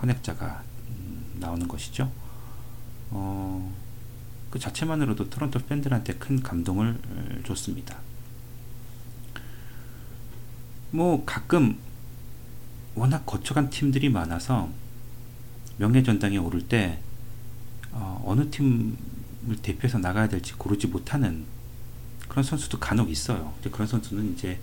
헌액자가 0.00 0.62
음, 0.90 1.24
나오는 1.40 1.66
것이죠. 1.66 2.08
어, 3.10 3.74
그 4.48 4.60
자체만으로도 4.60 5.28
토론토 5.28 5.58
팬들한테 5.58 6.14
큰 6.14 6.40
감동을 6.40 7.42
줬습니다. 7.44 7.98
뭐 10.92 11.24
가끔 11.24 11.76
워낙 12.94 13.26
거쳐간 13.26 13.70
팀들이 13.70 14.08
많아서 14.08 14.68
명예 15.78 16.04
전당에 16.04 16.36
오를 16.36 16.62
때 16.68 17.00
어, 17.90 18.34
느 18.36 18.48
팀을 18.50 19.56
대표해서 19.62 19.98
나가야 19.98 20.28
될지 20.28 20.52
고르지 20.52 20.86
못하는 20.86 21.44
그런 22.38 22.44
선수도 22.44 22.78
간혹 22.78 23.10
있어요. 23.10 23.52
이제 23.58 23.68
그런 23.68 23.88
선수는 23.88 24.34
이제 24.34 24.60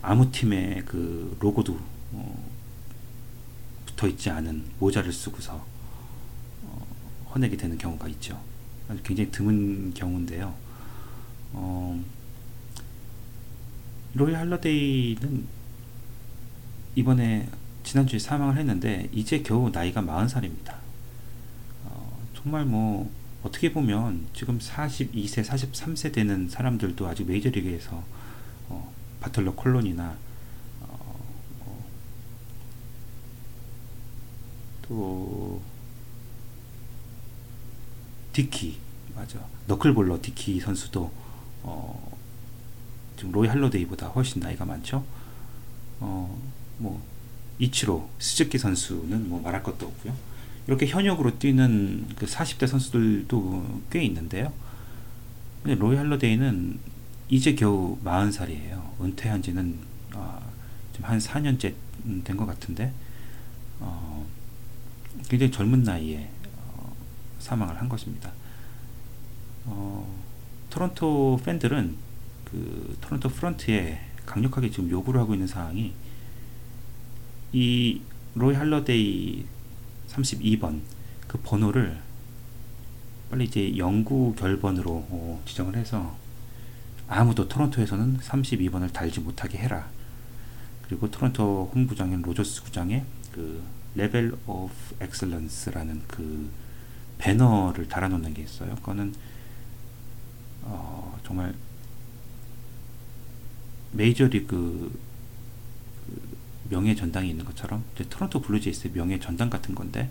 아무 0.00 0.30
팀의 0.30 0.84
그 0.84 1.36
로고도 1.40 1.76
어, 2.12 2.50
붙어 3.84 4.06
있지 4.06 4.30
않은 4.30 4.64
모자를 4.78 5.12
쓰고서 5.12 5.66
어, 6.62 6.86
헌액이 7.34 7.56
되는 7.56 7.76
경우가 7.76 8.06
있죠. 8.10 8.40
아주 8.88 9.02
굉장히 9.02 9.32
드문 9.32 9.92
경우인데요. 9.92 10.54
어, 11.54 12.00
로이 14.14 14.32
할러데이는 14.32 15.48
이번에 16.94 17.48
지난주에 17.82 18.20
사망을 18.20 18.56
했는데 18.56 19.08
이제 19.10 19.42
겨우 19.42 19.68
나이가 19.68 20.00
40살입니다. 20.00 20.76
정말 22.34 22.64
뭐 22.64 23.10
어떻게 23.42 23.72
보면 23.72 24.26
지금 24.34 24.58
42세, 24.58 25.44
43세 25.44 26.12
되는 26.12 26.48
사람들도 26.48 27.06
아직 27.06 27.26
메이저리그에서 27.26 28.02
어, 28.68 28.92
바틀러 29.20 29.54
콜론이나 29.54 30.16
어, 30.82 31.20
어, 31.60 31.86
또 34.82 35.62
디키 38.32 38.78
맞아 39.14 39.38
너클볼러 39.66 40.20
디키 40.20 40.60
선수도 40.60 41.10
어, 41.62 42.18
지금 43.16 43.32
로이 43.32 43.48
할로데이보다 43.48 44.08
훨씬 44.08 44.40
나이가 44.40 44.64
많죠. 44.64 45.04
어, 46.00 46.40
뭐 46.78 47.02
이치로 47.58 48.08
스즈키 48.18 48.56
선수는 48.58 49.28
뭐 49.28 49.40
말할 49.42 49.62
것도 49.62 49.86
없고요. 49.86 50.14
이렇게 50.70 50.86
현역으로 50.86 51.36
뛰는 51.36 52.06
그 52.14 52.26
40대 52.26 52.64
선수들도 52.68 53.80
꽤 53.90 54.04
있는데요. 54.04 54.52
근데 55.64 55.74
로이 55.76 55.96
할러데이는 55.96 56.78
이제 57.28 57.56
겨우 57.56 57.98
40살이에요. 58.04 59.00
은퇴한 59.00 59.42
지는 59.42 59.76
어, 60.14 60.40
한 61.02 61.18
4년째 61.18 61.74
된 62.22 62.36
것 62.36 62.46
같은데 62.46 62.92
어, 63.80 64.24
굉장히 65.28 65.50
젊은 65.50 65.82
나이에 65.82 66.30
어, 66.56 66.94
사망을 67.40 67.76
한 67.76 67.88
것입니다. 67.88 68.30
어, 69.64 70.22
토론토 70.70 71.40
팬들은 71.44 71.96
그 72.44 72.96
토론토 73.00 73.28
프런트에 73.28 74.00
강력하게 74.24 74.70
지금 74.70 74.88
요구를 74.88 75.20
하고 75.20 75.34
있는 75.34 75.48
사항이 75.48 75.92
이 77.54 78.00
로이 78.36 78.54
할러데이 78.54 79.46
32번 80.10 80.80
그 81.26 81.38
번호를 81.38 82.00
빨리 83.30 83.44
이제 83.44 83.76
영구 83.76 84.34
결번으로 84.36 85.06
어, 85.08 85.42
지정을 85.46 85.76
해서 85.76 86.16
아무도 87.06 87.48
토론토에서는 87.48 88.18
32번을 88.18 88.92
달지 88.92 89.20
못하게 89.20 89.58
해라. 89.58 89.88
그리고 90.82 91.10
토론토 91.10 91.70
홈구장인 91.74 92.22
로저스 92.22 92.64
구장에 92.64 93.04
그 93.32 93.62
Level 93.94 94.32
of 94.46 94.72
Excellence라는 95.00 96.02
그 96.06 96.50
배너를 97.18 97.88
달아놓는 97.88 98.34
게 98.34 98.42
있어요. 98.42 98.74
그거는 98.76 99.14
어, 100.62 101.18
정말 101.24 101.54
메이저리그 103.92 104.98
명예 106.70 106.94
전당이 106.94 107.28
있는 107.28 107.44
것처럼 107.44 107.84
토론토 108.08 108.40
블루제이스의 108.40 108.92
명예 108.94 109.18
전당 109.18 109.50
같은 109.50 109.74
건데 109.74 110.10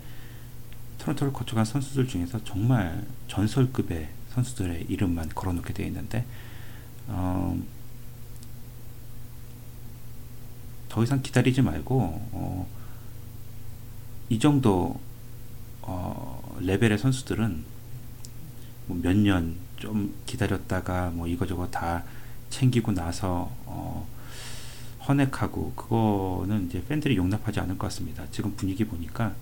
토론토를 0.98 1.32
거쳐간 1.32 1.64
선수들 1.64 2.06
중에서 2.06 2.44
정말 2.44 3.06
전설급의 3.26 4.08
선수들의 4.30 4.86
이름만 4.88 5.28
걸어놓게 5.30 5.72
되어 5.72 5.86
있는데 5.86 6.24
어, 7.08 7.58
더 10.88 11.02
이상 11.02 11.22
기다리지 11.22 11.62
말고 11.62 11.98
어, 12.32 12.68
이 14.28 14.38
정도 14.38 15.00
어, 15.82 16.56
레벨의 16.60 16.98
선수들은 16.98 17.64
뭐 18.86 18.98
몇년 19.02 19.56
좀 19.76 20.14
기다렸다가 20.26 21.10
뭐 21.10 21.26
이거저거 21.26 21.68
다 21.70 22.04
챙기고 22.50 22.92
나서 22.92 23.50
어, 23.64 24.06
헌액하고 25.06 25.72
그거는 25.74 26.66
이제 26.66 26.84
팬들이 26.86 27.16
용납하지 27.16 27.60
않을 27.60 27.78
것 27.78 27.86
같습니다. 27.88 28.24
지금 28.30 28.54
분위기 28.54 28.84
보니까 28.84 29.34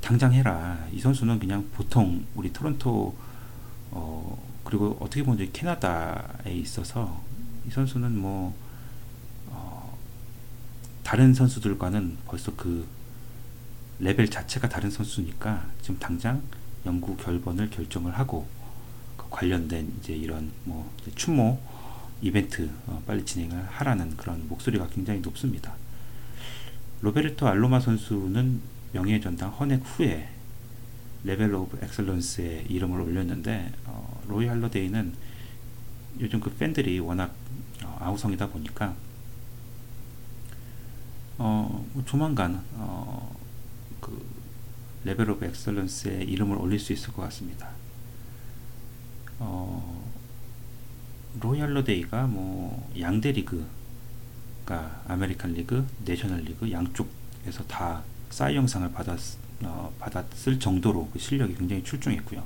당장 0.00 0.32
해라. 0.32 0.78
이 0.92 1.00
선수는 1.00 1.38
그냥 1.38 1.68
보통 1.72 2.24
우리 2.34 2.52
토론토 2.52 3.14
어 3.92 4.46
그리고 4.64 4.96
어떻게 5.00 5.22
보면 5.22 5.50
캐나다에 5.52 6.52
있어서 6.52 7.22
이 7.66 7.70
선수는 7.70 8.18
뭐 8.18 8.54
어, 9.48 9.96
다른 11.04 11.32
선수들과는 11.32 12.18
벌써 12.26 12.54
그 12.56 12.86
레벨 14.00 14.28
자체가 14.28 14.68
다른 14.68 14.90
선수니까 14.90 15.66
지금 15.82 15.98
당장 15.98 16.42
영구 16.84 17.16
결번을 17.16 17.70
결정을 17.70 18.18
하고 18.18 18.46
그 19.16 19.26
관련된 19.30 19.94
이제 20.00 20.14
이런 20.14 20.50
뭐 20.64 20.90
추모 21.14 21.58
이벤트 22.22 22.70
어, 22.86 23.02
빨리 23.06 23.24
진행을 23.24 23.66
하라는 23.66 24.16
그런 24.16 24.48
목소리가 24.48 24.88
굉장히 24.88 25.20
높습니다. 25.20 25.74
로베르토 27.02 27.46
알로마 27.46 27.80
선수는 27.80 28.60
명예 28.92 29.20
전당 29.20 29.50
헌액 29.50 29.82
후에 29.84 30.28
Level 31.24 31.54
of 31.54 31.78
Excellence에 31.82 32.66
이름을 32.68 33.00
올렸는데 33.00 33.72
어, 33.84 34.22
로이 34.28 34.46
할러데이는 34.46 35.12
요즘 36.20 36.40
그 36.40 36.50
팬들이 36.54 36.98
워낙 37.00 37.34
어, 37.84 37.98
아우성이다 38.00 38.48
보니까 38.48 38.94
어, 41.38 41.86
뭐 41.92 42.04
조만간 42.06 42.64
어, 42.74 43.36
그 44.00 44.24
Level 45.04 45.30
of 45.30 45.44
Excellence에 45.44 46.22
이름을 46.24 46.56
올릴 46.56 46.78
수 46.78 46.92
있을 46.92 47.12
것 47.12 47.22
같습니다. 47.22 47.68
어, 49.38 50.15
로이 51.40 51.58
할러데이가 51.58 52.26
뭐 52.26 52.90
양대 52.98 53.32
리그가 53.32 55.02
아메리칸 55.06 55.52
리그, 55.54 55.86
내셔널 56.04 56.40
리그 56.40 56.70
양쪽에서 56.70 57.64
다 57.68 58.02
사이영상을 58.30 58.90
받았 58.92 59.18
어, 59.62 59.94
받았을 59.98 60.58
정도로 60.58 61.08
그 61.12 61.18
실력이 61.18 61.54
굉장히 61.54 61.82
출중했고요. 61.82 62.44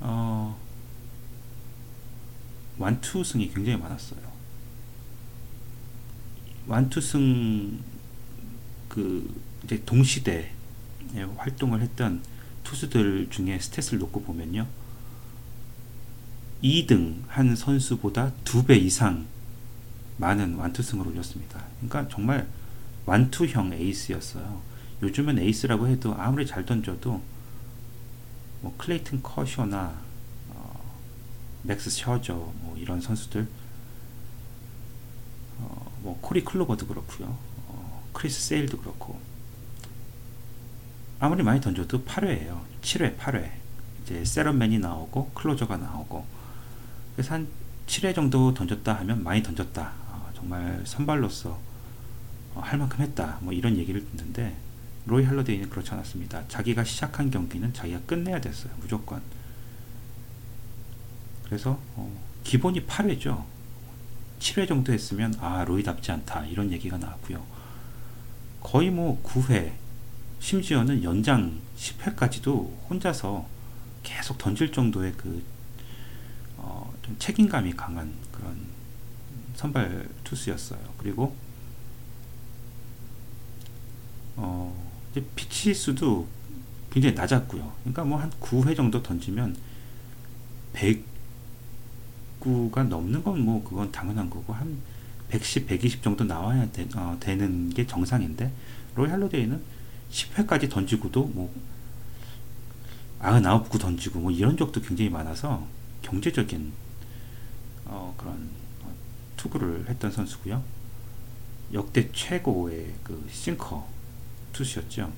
어, 0.00 0.58
완투승이 2.78 3.52
굉장히 3.52 3.78
많았어요. 3.78 4.20
완투승 6.66 7.78
그 8.88 9.42
이제 9.64 9.82
동시대 9.84 10.52
활동을 11.36 11.80
했던 11.80 12.22
투수들 12.64 13.28
중에 13.30 13.58
스탯을 13.58 13.98
놓고 13.98 14.22
보면요. 14.22 14.66
2등 16.62 17.22
한 17.28 17.54
선수보다 17.54 18.32
두배 18.44 18.76
이상 18.76 19.26
많은 20.16 20.54
완투승을 20.54 21.06
올렸습니다. 21.08 21.62
그러니까 21.80 22.08
정말 22.08 22.48
완투형 23.04 23.72
에이스였어요. 23.72 24.62
요즘은 25.02 25.38
에이스라고 25.38 25.88
해도 25.88 26.14
아무리 26.14 26.46
잘 26.46 26.64
던져도 26.64 27.22
뭐 28.62 28.74
클레이튼 28.78 29.22
커쇼나 29.22 30.06
맥스 31.66 31.90
셔저 31.90 32.34
뭐 32.34 32.76
이런 32.78 33.00
선수들 33.00 33.46
어, 35.58 35.92
뭐 36.02 36.18
코리 36.20 36.44
클루버도 36.44 36.86
그렇고요. 36.86 37.36
어, 37.68 38.08
크리스 38.12 38.40
세일도 38.40 38.78
그렇고. 38.78 39.18
아무리 41.18 41.42
많이 41.42 41.60
던져도 41.60 42.04
8회예요. 42.04 42.62
7회 42.82 43.16
8회. 43.18 43.50
이제 44.02 44.24
setup 44.24 44.54
man이 44.54 44.78
나오고 44.78 45.30
closer가 45.30 45.78
나오고 45.78 46.24
그래서 47.16 47.34
한 47.34 47.48
7회 47.86 48.14
정도 48.14 48.52
던졌다 48.52 48.92
하면 48.92 49.24
많이 49.24 49.42
던졌다. 49.42 49.92
어, 50.08 50.30
정말 50.34 50.82
선발로서 50.84 51.58
어, 52.54 52.60
할 52.60 52.78
만큼 52.78 53.00
했다. 53.00 53.38
뭐 53.40 53.54
이런 53.54 53.78
얘기를 53.78 54.04
듣는데 54.04 54.54
로이 55.06 55.24
할러데이는 55.24 55.70
그렇지 55.70 55.92
않았습니다. 55.92 56.46
자기가 56.48 56.84
시작한 56.84 57.30
경기는 57.30 57.72
자기가 57.72 58.00
끝내야 58.06 58.40
됐어요. 58.40 58.72
무조건. 58.80 59.22
그래서 61.44 61.80
어, 61.94 62.12
기본이 62.44 62.86
8회죠. 62.86 63.44
7회 64.38 64.68
정도 64.68 64.92
했으면 64.92 65.34
아 65.40 65.64
로이답지 65.64 66.12
않다. 66.12 66.44
이런 66.46 66.70
얘기가 66.70 66.98
나왔고요. 66.98 67.42
거의 68.60 68.90
뭐 68.90 69.22
9회 69.22 69.72
심지어는 70.40 71.02
연장 71.02 71.60
10회까지도 71.78 72.72
혼자서 72.90 73.46
계속 74.02 74.36
던질 74.36 74.72
정도의 74.72 75.14
그, 75.16 75.42
어, 76.66 76.92
좀 77.02 77.16
책임감이 77.18 77.72
강한 77.74 78.12
그런 78.32 78.56
선발 79.54 80.08
투수였어요. 80.24 80.80
그리고, 80.98 81.34
어, 84.36 84.74
피치 85.34 85.72
수도 85.74 86.26
굉장히 86.90 87.14
낮았고요. 87.14 87.72
그러니까 87.82 88.04
뭐 88.04 88.18
한 88.18 88.30
9회 88.40 88.76
정도 88.76 89.02
던지면 89.02 89.56
109가 92.40 92.86
넘는 92.88 93.22
건 93.22 93.38
뭐 93.40 93.62
그건 93.64 93.90
당연한 93.92 94.28
거고, 94.30 94.52
한 94.52 94.78
110, 95.28 95.66
120 95.66 96.02
정도 96.02 96.24
나와야 96.24 96.70
되, 96.72 96.86
어, 96.96 97.16
되는 97.20 97.70
게 97.70 97.86
정상인데, 97.86 98.52
로이 98.94 99.08
할로데이는 99.10 99.60
10회까지 100.10 100.70
던지고도 100.70 101.24
뭐 101.34 101.52
99구 103.20 103.80
던지고 103.80 104.20
뭐 104.20 104.30
이런 104.30 104.56
적도 104.56 104.80
굉장히 104.80 105.10
많아서 105.10 105.66
경제적인 106.02 106.72
어 107.86 108.14
그런 108.16 108.50
어 108.82 108.92
투구를 109.36 109.88
했던 109.88 110.10
선수고요. 110.10 110.62
역대 111.72 112.10
최고의 112.12 112.94
그 113.02 113.28
싱커 113.30 113.88
투수였죠. 114.52 115.12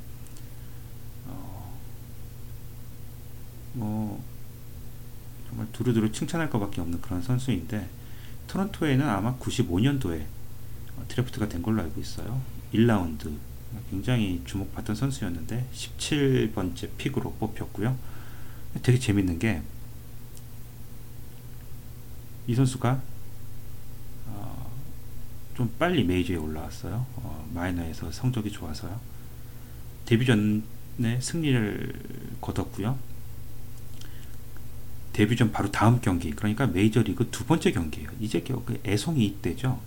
어 1.28 1.58
뭐 3.78 4.22
정말 5.48 5.66
두루두루 5.72 6.12
칭찬할 6.12 6.50
것밖에 6.50 6.80
없는 6.80 7.00
그런 7.00 7.22
선수인데 7.22 7.88
토론토에는 8.48 9.06
아마 9.08 9.36
95년도에 9.38 10.24
어, 10.96 11.04
드래프트가 11.08 11.48
된 11.48 11.62
걸로 11.62 11.82
알고 11.82 12.00
있어요. 12.00 12.40
1라운드 12.74 13.32
굉장히 13.90 14.42
주목받던 14.44 14.96
선수였는데 14.96 15.68
17번째 15.72 16.88
픽으로 16.96 17.34
뽑혔고요. 17.34 17.96
되게 18.82 18.98
재밌는 18.98 19.38
게 19.38 19.62
이 22.48 22.54
선수가 22.54 23.00
어, 24.26 24.72
좀 25.54 25.72
빨리 25.78 26.02
메이저에 26.02 26.36
올라왔어요. 26.36 27.06
어, 27.16 27.48
마이너에서 27.52 28.10
성적이 28.10 28.50
좋아서요. 28.50 28.98
데뷔전에 30.06 31.20
승리를 31.20 31.92
거뒀고요. 32.40 32.98
데뷔전 35.12 35.52
바로 35.52 35.70
다음 35.70 36.00
경기 36.00 36.30
그러니까 36.30 36.66
메이저리그 36.66 37.28
두 37.30 37.44
번째 37.44 37.70
경기예요. 37.70 38.08
이제 38.18 38.40
그 38.40 38.80
애송이 38.86 39.26
이때죠. 39.26 39.80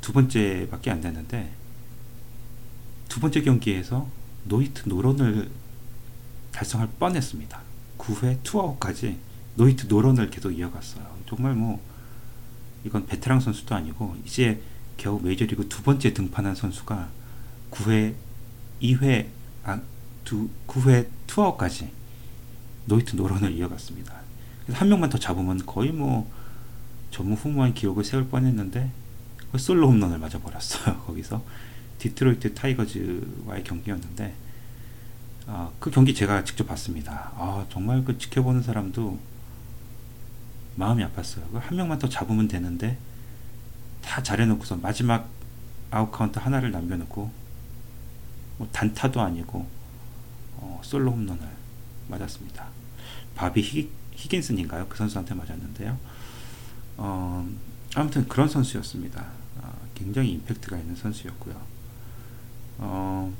두 0.00 0.12
번째밖에 0.12 0.92
안 0.92 1.00
됐는데 1.00 1.50
두 3.08 3.18
번째 3.18 3.42
경기에서 3.42 4.06
노히트 4.44 4.88
노런을 4.88 5.50
달성할 6.52 6.90
뻔했습니다. 7.00 7.60
9회 7.98 8.38
투아웃까지 8.44 9.18
노히트 9.56 9.86
노런을 9.86 10.30
계속 10.30 10.52
이어갔어요. 10.52 11.04
정말 11.26 11.54
뭐 11.54 11.80
이건 12.84 13.06
베테랑 13.06 13.40
선수도 13.40 13.74
아니고 13.74 14.16
이제 14.24 14.60
겨우 14.96 15.20
메이저리그 15.20 15.68
두 15.68 15.82
번째 15.82 16.12
등판한 16.12 16.54
선수가 16.54 17.08
9회 17.70 18.14
2회 18.80 19.26
아, 19.64 19.80
두, 20.24 20.48
9회 20.66 21.08
투아웃까지 21.26 21.90
노히트 22.86 23.16
노런을 23.16 23.52
이어갔습니다. 23.52 24.14
한 24.72 24.88
명만 24.88 25.10
더 25.10 25.18
잡으면 25.18 25.64
거의 25.66 25.92
뭐 25.92 26.30
전무후무한 27.10 27.74
기록을 27.74 28.04
세울 28.04 28.28
뻔했는데 28.28 28.90
솔로 29.56 29.88
홈런을 29.88 30.18
맞아버렸어요. 30.18 31.00
거기서 31.06 31.44
디트로이트 31.98 32.54
타이거즈와의 32.54 33.64
경기였는데 33.64 34.34
아, 35.46 35.70
그 35.78 35.90
경기 35.90 36.14
제가 36.14 36.44
직접 36.44 36.66
봤습니다. 36.66 37.32
아, 37.36 37.66
정말 37.70 38.04
그 38.04 38.18
지켜보는 38.18 38.62
사람도 38.62 39.18
마음이 40.76 41.04
아팠어요. 41.04 41.50
그 41.52 41.64
한 41.64 41.76
명만 41.76 41.98
더 41.98 42.08
잡으면 42.08 42.48
되는데 42.48 42.98
다 44.02 44.22
잘해놓고서 44.22 44.76
마지막 44.76 45.28
아웃 45.90 46.10
카운트 46.10 46.38
하나를 46.38 46.70
남겨놓고 46.72 47.30
뭐 48.58 48.68
단타도 48.72 49.20
아니고 49.20 49.66
어, 50.56 50.80
솔로 50.82 51.12
홈런을 51.12 51.48
맞았습니다. 52.08 52.68
바비 53.34 53.60
히, 53.62 53.90
히긴슨인가요? 54.12 54.86
그 54.88 54.96
선수한테 54.96 55.34
맞았는데요. 55.34 55.98
어, 56.96 57.48
아무튼 57.94 58.26
그런 58.28 58.48
선수였습니다. 58.48 59.24
아, 59.62 59.72
굉장히 59.94 60.32
임팩트가 60.32 60.78
있는 60.78 60.94
선수였고요. 60.96 61.60
어, 62.78 63.32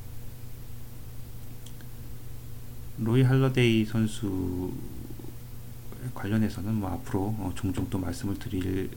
로이 2.98 3.22
할러데이 3.22 3.84
선수 3.84 4.72
관련해서는 6.14 6.74
뭐 6.74 6.90
앞으로 6.90 7.34
어, 7.38 7.52
종종 7.54 7.88
또 7.90 7.98
말씀을 7.98 8.38
드릴 8.38 8.90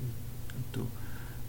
또 0.72 0.88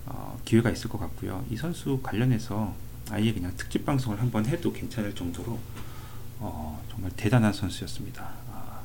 어, 0.06 0.38
기회가 0.44 0.70
있을 0.70 0.88
것 0.88 0.98
같고요. 0.98 1.44
이 1.50 1.56
선수 1.56 2.00
관련해서 2.02 2.74
아예 3.10 3.32
그냥 3.32 3.52
특집 3.56 3.84
방송을 3.84 4.20
한번 4.20 4.46
해도 4.46 4.72
괜찮을 4.72 5.14
정도로 5.14 5.58
어, 6.40 6.82
정말 6.90 7.10
대단한 7.16 7.52
선수였습니다. 7.52 8.22
아, 8.52 8.80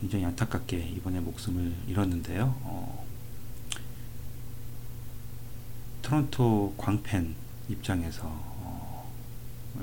굉장히 0.00 0.24
안타깝게 0.24 0.78
이번에 0.96 1.20
목숨을 1.20 1.74
잃었는데요. 1.86 2.54
어, 2.62 3.06
토론토 6.02 6.74
광팬 6.76 7.34
입장에서 7.68 8.22
어, 8.24 9.12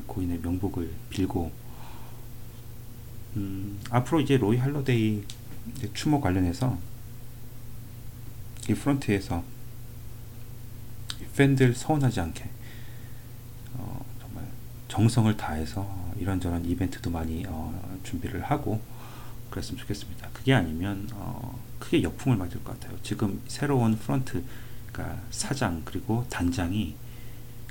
고인의 0.08 0.39
명복을 0.39 0.92
빌고 1.10 1.52
음, 3.36 3.80
앞으로 3.89 4.22
이제 4.22 4.38
로이 4.38 4.58
할러데이 4.58 5.24
추모 5.94 6.20
관련해서 6.20 6.78
이 8.70 8.74
프런트에서 8.74 9.44
팬들 11.36 11.74
서운하지 11.74 12.20
않게 12.20 12.50
어, 13.76 14.06
정말 14.20 14.46
정성을 14.89 15.38
다해서 15.38 16.13
이런저런 16.20 16.65
이벤트도 16.65 17.10
많이 17.10 17.46
어, 17.48 18.00
준비를 18.04 18.44
하고 18.44 18.82
그랬으면 19.50 19.80
좋겠습니다. 19.80 20.30
그게 20.34 20.54
아니면 20.54 21.08
어, 21.13 21.58
크게 21.80 22.04
역풍을 22.04 22.38
맞을 22.38 22.63
것 22.63 22.80
같아요. 22.80 22.98
지금 23.04 23.42
새로운 23.48 23.98
프런트, 23.98 24.44
그러니까 24.92 25.22
사장 25.32 25.82
그리고 25.86 26.26
단장이 26.30 26.96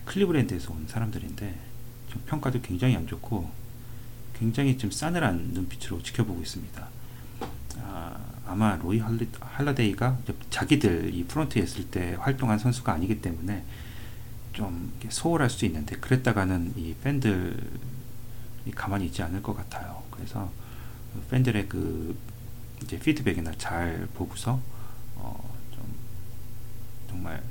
클리브랜드에서 0.07 0.73
온 0.73 0.87
사람들인데 0.89 1.55
좀 2.09 2.23
평가도 2.27 2.63
굉장히 2.63 2.97
안 2.97 3.07
좋고 3.07 3.51
굉장히 4.39 4.79
좀 4.79 4.91
싸늘한 4.91 5.51
눈빛으로 5.53 6.03
지켜보고 6.03 6.41
있습니다. 6.41 6.89
아, 7.83 8.55
마 8.55 8.77
로이 8.77 8.99
할리, 8.99 9.29
할라데이가 9.41 10.19
자기들 10.51 11.15
이 11.15 11.25
프론트에 11.25 11.63
있을 11.63 11.91
때 11.91 12.17
활동한 12.19 12.59
선수가 12.59 12.93
아니기 12.93 13.21
때문에 13.21 13.65
좀 14.53 14.93
소홀할 15.09 15.51
수 15.51 15.65
있는데 15.67 15.97
그랬다가는 15.97 16.75
이 16.77 16.95
팬들이 17.03 17.55
가만히 18.75 19.07
있지 19.07 19.23
않을 19.23 19.43
것 19.43 19.55
같아요. 19.55 20.03
그래서 20.11 20.51
팬들의 21.31 21.69
그 21.69 22.17
이제 22.83 22.99
피드백이나 22.99 23.53
잘 23.59 24.09
보고서 24.15 24.61
어, 25.17 25.59
좀 25.75 25.85
정말 27.09 27.43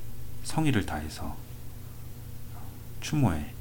성의를 0.43 0.85
다해서 0.85 1.37
어, 2.55 3.56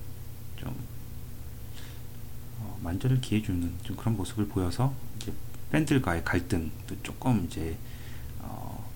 만전을 2.87 3.21
기해 3.21 3.43
주는 3.43 3.73
좀 3.83 3.97
그런 3.97 4.17
모습을 4.17 4.47
보여서 4.49 4.95
이제 5.17 5.33
팬들과의 5.71 6.25
갈등도 6.25 7.03
조금 7.03 7.45
이제 7.47 7.77
어, 8.41 8.89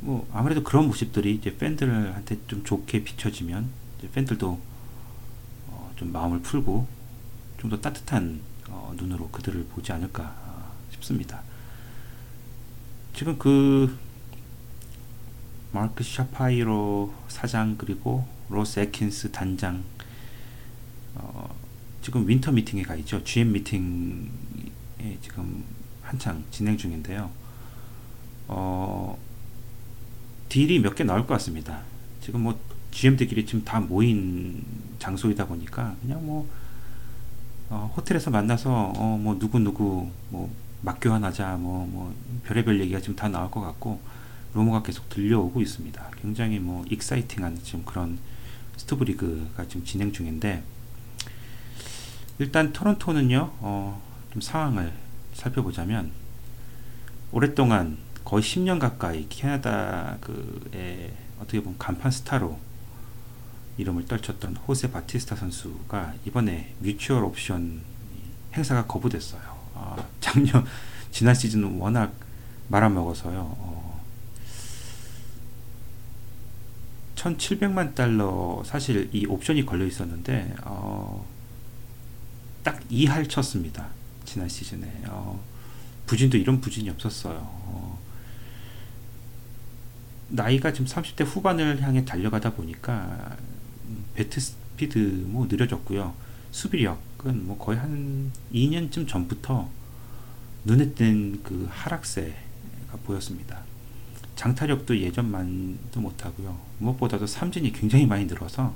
뭐 0.00 0.28
아무래도 0.32 0.62
그런 0.62 0.86
모습들이 0.88 1.34
이제 1.34 1.56
팬들한테 1.56 2.38
좀 2.48 2.64
좋게 2.64 3.04
비춰지면 3.04 3.68
팬들도 4.12 4.60
어, 5.68 5.92
좀 5.96 6.12
마음을 6.12 6.40
풀고 6.40 6.86
좀 7.64 7.70
더 7.70 7.80
따뜻한 7.80 8.40
어, 8.68 8.92
눈으로 8.96 9.30
그들을 9.30 9.64
보지 9.68 9.90
않을까 9.92 10.36
싶습니다. 10.90 11.40
지금 13.14 13.38
그 13.38 13.98
마크 15.72 16.04
샤파이로 16.04 17.14
사장 17.28 17.76
그리고 17.78 18.26
로스 18.50 18.80
에킨스 18.80 19.32
단장 19.32 19.82
어, 21.14 21.54
지금 22.04 22.28
Winter 22.28 22.52
Meeting에 22.52 22.82
가 22.82 22.94
있죠. 22.96 23.24
GM 23.24 23.52
미팅에 23.52 25.16
지금 25.22 25.64
한창 26.02 26.44
진행 26.50 26.76
중인데요. 26.76 27.30
어, 28.46 29.18
deal이 30.50 30.80
몇 30.80 30.94
개 30.94 31.02
나올 31.02 31.22
것 31.26 31.28
같습니다. 31.28 31.80
지금 32.20 32.42
뭐 32.42 32.60
GM들끼리 32.90 33.46
지금 33.46 33.64
다 33.64 33.80
모인 33.80 34.62
장소이다 34.98 35.46
보니까 35.46 35.96
그냥 36.02 36.24
뭐 36.26 36.46
어, 37.70 37.90
호텔에서 37.96 38.30
만나서 38.30 38.92
어, 38.96 39.18
뭐 39.18 39.38
누구 39.38 39.58
누구 39.58 40.10
뭐 40.28 40.54
맞교환하자 40.82 41.56
뭐, 41.56 41.86
뭐 41.86 42.14
별의별 42.44 42.80
얘기가 42.82 43.00
지금 43.00 43.16
다 43.16 43.28
나올 43.30 43.50
것 43.50 43.62
같고 43.62 43.98
루머가 44.52 44.82
계속 44.82 45.08
들려오고 45.08 45.62
있습니다. 45.62 46.10
굉장히 46.20 46.58
뭐 46.58 46.84
exciting한 46.90 47.60
지금 47.64 47.82
그런 47.86 48.18
스토브리그가 48.76 49.66
지금 49.68 49.86
진행 49.86 50.12
중인데 50.12 50.62
일단 52.38 52.72
토론토는요 52.72 53.52
어, 53.60 54.02
좀 54.32 54.40
상황을 54.40 54.92
살펴보자면 55.34 56.10
오랫동안 57.32 57.98
거의 58.24 58.42
10년 58.42 58.78
가까이 58.78 59.26
캐나다 59.28 60.16
그의 60.20 61.12
어떻게 61.38 61.60
보면 61.60 61.78
간판 61.78 62.10
스타로 62.10 62.58
이름을 63.76 64.06
떨쳤던 64.06 64.56
호세 64.56 64.90
바티스타 64.90 65.36
선수가 65.36 66.14
이번에 66.26 66.74
뮤추얼 66.78 67.24
옵션 67.24 67.82
행사가 68.54 68.86
거부됐어요. 68.86 69.42
아, 69.74 69.96
작년 70.20 70.64
지난 71.10 71.34
시즌은 71.34 71.78
워낙 71.78 72.12
말아먹어서요. 72.68 73.40
어, 73.40 74.00
1,700만 77.16 77.94
달러 77.94 78.62
사실 78.64 79.08
이 79.12 79.26
옵션이 79.26 79.66
걸려 79.66 79.84
있었는데 79.86 80.54
어, 80.62 81.26
딱 82.64 82.80
2할 82.88 83.28
쳤습니다. 83.28 83.88
지난 84.24 84.48
시즌에 84.48 84.90
어, 85.06 85.40
부진도 86.06 86.36
이런 86.36 86.60
부진이 86.60 86.90
없었어요. 86.90 87.38
어, 87.40 88.00
나이가 90.28 90.72
지금 90.72 90.86
30대 90.86 91.24
후반을 91.24 91.82
향해 91.82 92.04
달려가다 92.04 92.54
보니까 92.54 93.36
배트 94.14 94.40
스피드 94.40 94.98
뭐 95.26 95.46
느려졌고요. 95.46 96.14
수비력은 96.50 97.46
뭐 97.46 97.58
거의 97.58 97.78
한 97.78 98.32
2년쯤 98.52 99.06
전부터 99.06 99.68
눈에 100.64 100.94
띈 100.94 101.42
그 101.44 101.68
하락세가 101.70 102.96
보였습니다. 103.04 103.62
장타력도 104.36 104.98
예전만도 104.98 106.00
못하고요. 106.00 106.58
무엇보다도 106.78 107.26
삼진이 107.26 107.72
굉장히 107.72 108.06
많이 108.06 108.24
늘어서 108.24 108.74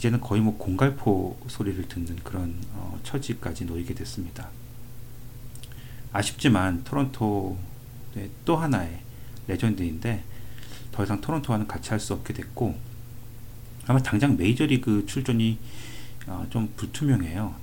이제는 0.00 0.18
거의 0.22 0.40
뭐 0.40 0.56
공갈포 0.56 1.38
소리를 1.46 1.86
듣는 1.86 2.16
그런 2.24 2.56
어, 2.72 2.98
처지까지 3.02 3.66
놓이게 3.66 3.92
됐습니다. 3.92 4.48
아쉽지만 6.10 6.82
토론토 6.84 7.58
또 8.46 8.56
하나의 8.56 9.02
레전드인데 9.46 10.24
더 10.90 11.04
이상 11.04 11.20
토론토와는 11.20 11.66
같이 11.68 11.90
할 11.90 12.00
수 12.00 12.14
없게 12.14 12.32
됐고 12.32 12.78
아마 13.86 14.00
당장 14.00 14.38
메이저리그 14.38 15.04
출전이 15.04 15.58
어, 16.28 16.46
좀 16.48 16.72
불투명해요. 16.76 17.54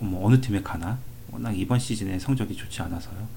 뭐 0.00 0.26
어느 0.26 0.40
팀에 0.40 0.62
가나 0.62 0.98
워낙 1.30 1.52
이번 1.56 1.78
시즌에 1.78 2.18
성적이 2.18 2.56
좋지 2.56 2.82
않아서요. 2.82 3.28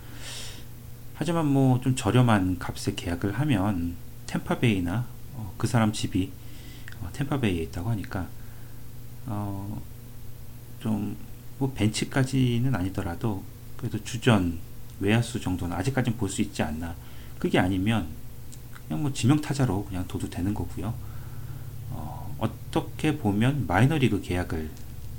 하지만 1.13 1.45
뭐 1.45 1.79
좀 1.81 1.95
저렴한 1.95 2.57
값에 2.57 2.95
계약을 2.95 3.33
하면 3.39 3.95
템파베이나 4.25 5.05
어, 5.35 5.53
그 5.59 5.67
사람 5.67 5.93
집이 5.93 6.31
어, 7.01 7.09
템파베이에 7.13 7.61
있다고 7.61 7.91
하니까 7.91 8.27
어, 9.27 9.81
좀뭐 10.79 11.73
벤치까지는 11.75 12.73
아니더라도 12.73 13.43
그래도 13.75 14.03
주전 14.03 14.59
외야수 14.99 15.39
정도는 15.39 15.75
아직까지는 15.77 16.17
볼 16.17 16.29
수 16.29 16.41
있지 16.41 16.63
않나. 16.63 16.95
그게 17.37 17.59
아니면 17.59 18.07
그냥 18.87 19.03
뭐 19.03 19.13
지명 19.13 19.39
타자로 19.39 19.85
그냥 19.85 20.07
둬도 20.07 20.29
되는 20.29 20.53
거고요. 20.53 20.93
어, 21.91 22.35
어떻게 22.39 23.17
보면 23.17 23.67
마이너리그 23.67 24.21
계약을 24.21 24.69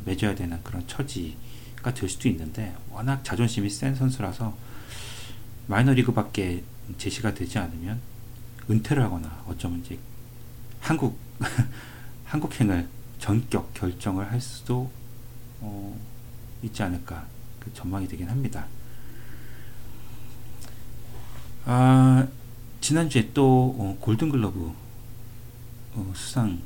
맺어야 0.05 0.35
되는 0.35 0.63
그런 0.63 0.87
처지가 0.89 1.95
될 1.95 2.09
수도 2.09 2.29
있는데 2.29 2.75
워낙 2.91 3.23
자존심이 3.25 3.69
센 3.71 3.95
선수라서 3.95 4.57
마이너리그밖에 5.67 6.65
제시가 6.97 7.35
되지 7.35 7.59
않으면 7.59 8.01
은퇴를 8.71 9.03
하거나 9.03 9.45
어쩌면 9.47 9.81
이제 9.81 9.99
한국 10.81 11.19
한국행을 12.25 12.89
전격 13.19 13.75
결정을 13.75 14.31
할 14.31 14.41
수도 14.41 14.91
어, 15.61 15.99
있지 16.63 16.83
않을까 16.83 17.27
그 17.61 17.73
전망이 17.75 18.09
되긴 18.09 18.29
합니다. 18.29 18.67
아, 21.65 22.27
지난주에 22.81 23.31
또 23.35 23.77
어, 23.79 23.97
골든글러브 24.01 24.73
어, 25.95 26.13
수상 26.15 26.61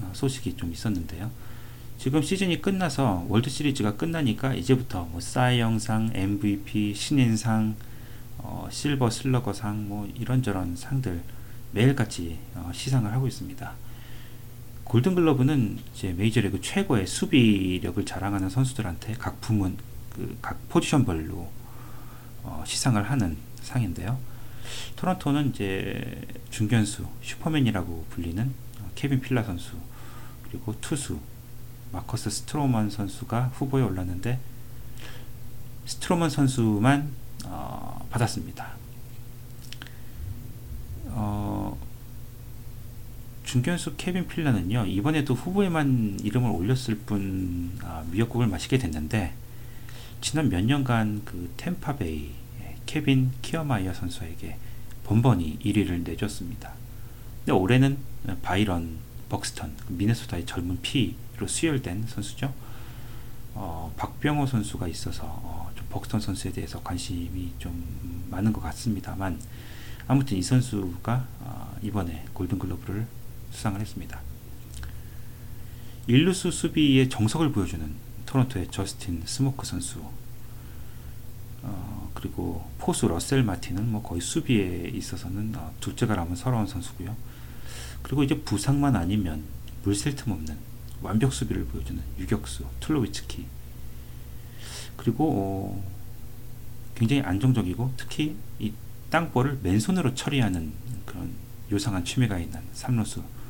어, 0.00 0.10
소식이 0.12 0.56
좀 0.56 0.72
있었는데요. 0.72 1.30
지금 1.98 2.20
시즌이 2.20 2.60
끝나서 2.60 3.24
월드 3.28 3.48
시리즈가 3.48 3.96
끝나니까 3.96 4.54
이제부터 4.54 5.04
뭐 5.04 5.20
사이영상, 5.20 6.10
MVP, 6.14 6.94
신인상, 6.94 7.76
어, 8.38 8.68
실버 8.70 9.10
슬러거상 9.10 9.88
뭐 9.88 10.06
이런저런 10.14 10.76
상들 10.76 11.22
매일같이 11.72 12.38
어, 12.54 12.70
시상을 12.74 13.12
하고 13.12 13.26
있습니다. 13.26 13.83
골든글러브는 14.84 15.78
이제 15.94 16.12
메이저리그 16.12 16.60
최고의 16.60 17.06
수비력을 17.06 18.04
자랑하는 18.04 18.50
선수들한테 18.50 19.14
각 19.14 19.40
부문 19.40 19.76
그 20.14 20.36
각 20.40 20.56
포지션별로 20.68 21.50
어, 22.44 22.62
시상을 22.66 23.10
하는 23.10 23.36
상인데요. 23.62 24.18
토론토는 24.96 25.50
이제 25.50 26.22
중견수 26.50 27.06
슈퍼맨이라고 27.22 28.06
불리는 28.10 28.52
어, 28.80 28.90
케빈 28.94 29.20
필라 29.20 29.42
선수 29.42 29.76
그리고 30.44 30.74
투수 30.80 31.18
마커스 31.92 32.30
스트로먼 32.30 32.90
선수가 32.90 33.52
후보에 33.54 33.82
올랐는데 33.82 34.38
스트로먼 35.86 36.30
선수만 36.30 37.10
어, 37.46 38.06
받았습니다. 38.10 38.74
어, 41.06 41.76
중견수 43.54 43.94
케빈 43.96 44.26
필라는요 44.26 44.86
이번에도 44.86 45.32
후보에만 45.34 46.18
이름을 46.24 46.50
올렸을 46.50 46.98
뿐 47.06 47.70
아, 47.84 48.04
미역국을 48.10 48.48
마시게 48.48 48.78
됐는데 48.78 49.32
지난 50.20 50.48
몇 50.48 50.64
년간 50.64 51.22
그 51.24 51.52
템파베이 51.56 52.32
케빈 52.84 53.30
키어마이어 53.42 53.94
선수에게 53.94 54.56
번번이 55.04 55.60
1위를 55.60 56.02
내줬습니다. 56.02 56.72
근데 57.38 57.52
올해는 57.52 57.96
바이런 58.42 58.96
벅스턴 59.28 59.72
미네소타의 59.86 60.46
젊은 60.46 60.80
피로 60.82 61.46
수혈된 61.46 62.08
선수죠. 62.08 62.52
어, 63.54 63.94
박병호 63.96 64.46
선수가 64.46 64.88
있어서 64.88 65.26
어, 65.26 65.70
좀 65.76 65.86
벅스턴 65.90 66.20
선수에 66.20 66.50
대해서 66.50 66.82
관심이 66.82 67.52
좀 67.60 68.26
많은 68.32 68.52
것 68.52 68.60
같습니다만 68.62 69.38
아무튼 70.08 70.38
이 70.38 70.42
선수가 70.42 71.28
어, 71.38 71.76
이번에 71.82 72.24
골든글러브를 72.32 73.06
수상을 73.54 73.80
했습니다. 73.80 74.20
일루수 76.06 76.50
수비의 76.50 77.08
정석을 77.08 77.52
보여주는 77.52 77.88
토론토의 78.26 78.68
저스틴 78.70 79.22
스모크 79.24 79.64
선수 79.64 80.04
어, 81.62 82.10
그리고 82.14 82.68
포수 82.78 83.08
러셀 83.08 83.42
마틴은 83.42 83.90
뭐 83.90 84.02
거의 84.02 84.20
수비에 84.20 84.90
있어서는 84.92 85.54
어, 85.56 85.72
둘째가라면 85.80 86.36
서러운 86.36 86.66
선수고요. 86.66 87.16
그리고 88.02 88.22
이제 88.22 88.38
부상만 88.38 88.96
아니면 88.96 89.44
물샐 89.82 90.14
틈 90.16 90.32
없는 90.32 90.58
완벽 91.00 91.32
수비를 91.32 91.64
보여주는 91.66 92.02
유격수 92.18 92.64
툴로위츠키 92.80 93.46
그리고 94.96 95.30
어, 95.32 95.94
굉장히 96.94 97.22
안정적이고 97.22 97.94
특히 97.96 98.36
이 98.58 98.72
땅볼을 99.10 99.60
맨손으로 99.62 100.14
처리하는 100.14 100.72
그런 101.06 101.32
요상한 101.72 102.04
취미가 102.04 102.38
있는 102.38 102.60
삼루수 102.74 103.20
어, 103.20 103.43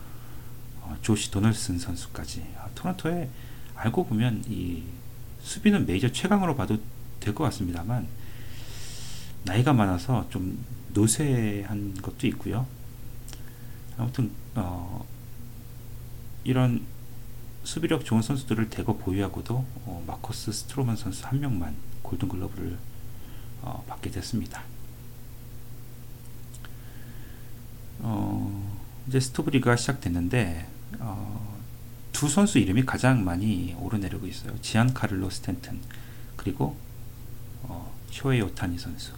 조시 1.02 1.30
도널슨 1.30 1.78
선수까지 1.78 2.44
아, 2.58 2.68
토론토에 2.74 3.28
알고 3.74 4.06
보면 4.06 4.44
이 4.48 4.82
수비는 5.42 5.86
메이저 5.86 6.10
최강으로 6.10 6.56
봐도 6.56 6.78
될 7.20 7.34
것 7.34 7.44
같습니다만 7.44 8.06
나이가 9.44 9.72
많아서 9.72 10.28
좀 10.30 10.62
노쇠한 10.92 11.94
것도 12.02 12.26
있고요. 12.28 12.66
아무튼 13.96 14.30
어, 14.54 15.04
이런 16.44 16.82
수비력 17.64 18.04
좋은 18.04 18.20
선수들을 18.22 18.68
대거 18.68 18.98
보유하고도 18.98 19.54
어, 19.86 20.04
마커스 20.06 20.52
스트로만 20.52 20.96
선수 20.96 21.26
한 21.26 21.40
명만 21.40 21.74
골든글러브를 22.02 22.76
어, 23.62 23.82
받게 23.88 24.10
됐습니다. 24.10 24.62
어, 28.00 28.78
이제 29.08 29.18
스토브리그가 29.20 29.76
시작됐는데 29.76 30.66
어, 31.00 31.58
두 32.12 32.28
선수 32.28 32.58
이름이 32.58 32.84
가장 32.86 33.24
많이 33.24 33.74
오르내리고 33.78 34.26
있어요. 34.26 34.56
지안카를로 34.62 35.30
스탠튼 35.30 35.80
그리고 36.36 36.76
어, 37.62 37.92
쇼헤이 38.10 38.40
오타니 38.42 38.78
선수. 38.78 39.12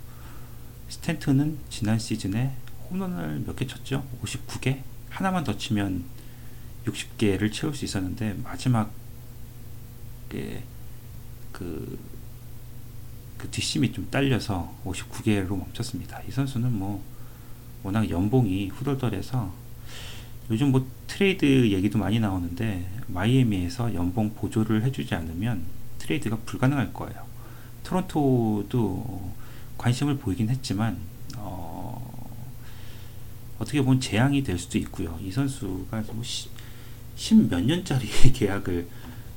스탠튼은 0.88 1.58
지난 1.68 1.98
시즌에 1.98 2.54
홈런을 2.90 3.42
몇 3.46 3.56
개 3.56 3.66
쳤죠? 3.66 4.06
59개? 4.22 4.82
하나만 5.10 5.44
더 5.44 5.56
치면 5.56 6.04
60개를 6.86 7.52
채울 7.52 7.74
수 7.74 7.84
있었는데 7.84 8.34
마지막에 8.44 8.90
그, 11.52 11.98
그 13.38 13.50
뒷심이 13.50 13.92
좀 13.92 14.08
딸려서 14.10 14.74
59개로 14.84 15.56
멈췄습니다. 15.58 16.22
이 16.22 16.30
선수는 16.30 16.72
뭐 16.72 17.02
워낙 17.82 18.08
연봉이 18.10 18.68
후덜덜해서 18.68 19.52
요즘 20.50 20.70
뭐 20.70 20.86
트레이드 21.06 21.44
얘기도 21.70 21.98
많이 21.98 22.20
나오는데 22.20 22.88
마이애미에서 23.08 23.94
연봉 23.94 24.32
보조를 24.34 24.84
해주지 24.84 25.14
않으면 25.14 25.64
트레이드가 25.98 26.38
불가능할 26.46 26.92
거예요. 26.92 27.26
토론토도 27.82 29.34
관심을 29.78 30.18
보이긴 30.18 30.48
했지만 30.48 30.98
어, 31.36 32.28
어떻게 33.58 33.82
보면 33.82 34.00
재앙이 34.00 34.42
될 34.42 34.58
수도 34.58 34.78
있고요. 34.78 35.18
이 35.22 35.30
선수가 35.30 36.04
뭐 36.12 36.22
십몇 37.16 37.64
년짜리 37.64 38.06
계약을 38.32 38.86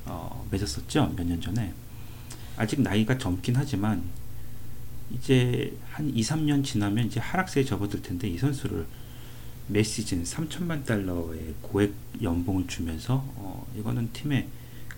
어, 0.06 0.46
맺었었죠. 0.50 1.14
몇 1.16 1.26
년 1.26 1.40
전에. 1.40 1.72
아직 2.56 2.80
나이가 2.82 3.16
젊긴 3.16 3.56
하지만 3.56 4.02
이제 5.10 5.76
한 5.90 6.08
2, 6.08 6.20
3년 6.20 6.62
지나면 6.62 7.06
이제 7.06 7.18
하락세에 7.18 7.64
접어들 7.64 8.02
텐데 8.02 8.28
이 8.28 8.36
선수를 8.38 8.86
매 9.70 9.84
시즌 9.84 10.24
3천만 10.24 10.84
달러의 10.84 11.54
고액 11.62 11.94
연봉을 12.20 12.66
주면서 12.66 13.24
어, 13.36 13.72
이거는 13.76 14.12
팀에 14.12 14.48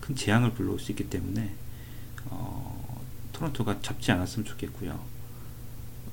큰 0.01 0.17
재앙을 0.17 0.53
불러올 0.55 0.81
수 0.81 0.93
있기 0.93 1.11
때문에 1.11 1.53
어, 2.25 3.05
토론토가 3.35 3.83
잡지 3.83 4.11
않았으면 4.13 4.47
좋겠고요. 4.47 4.99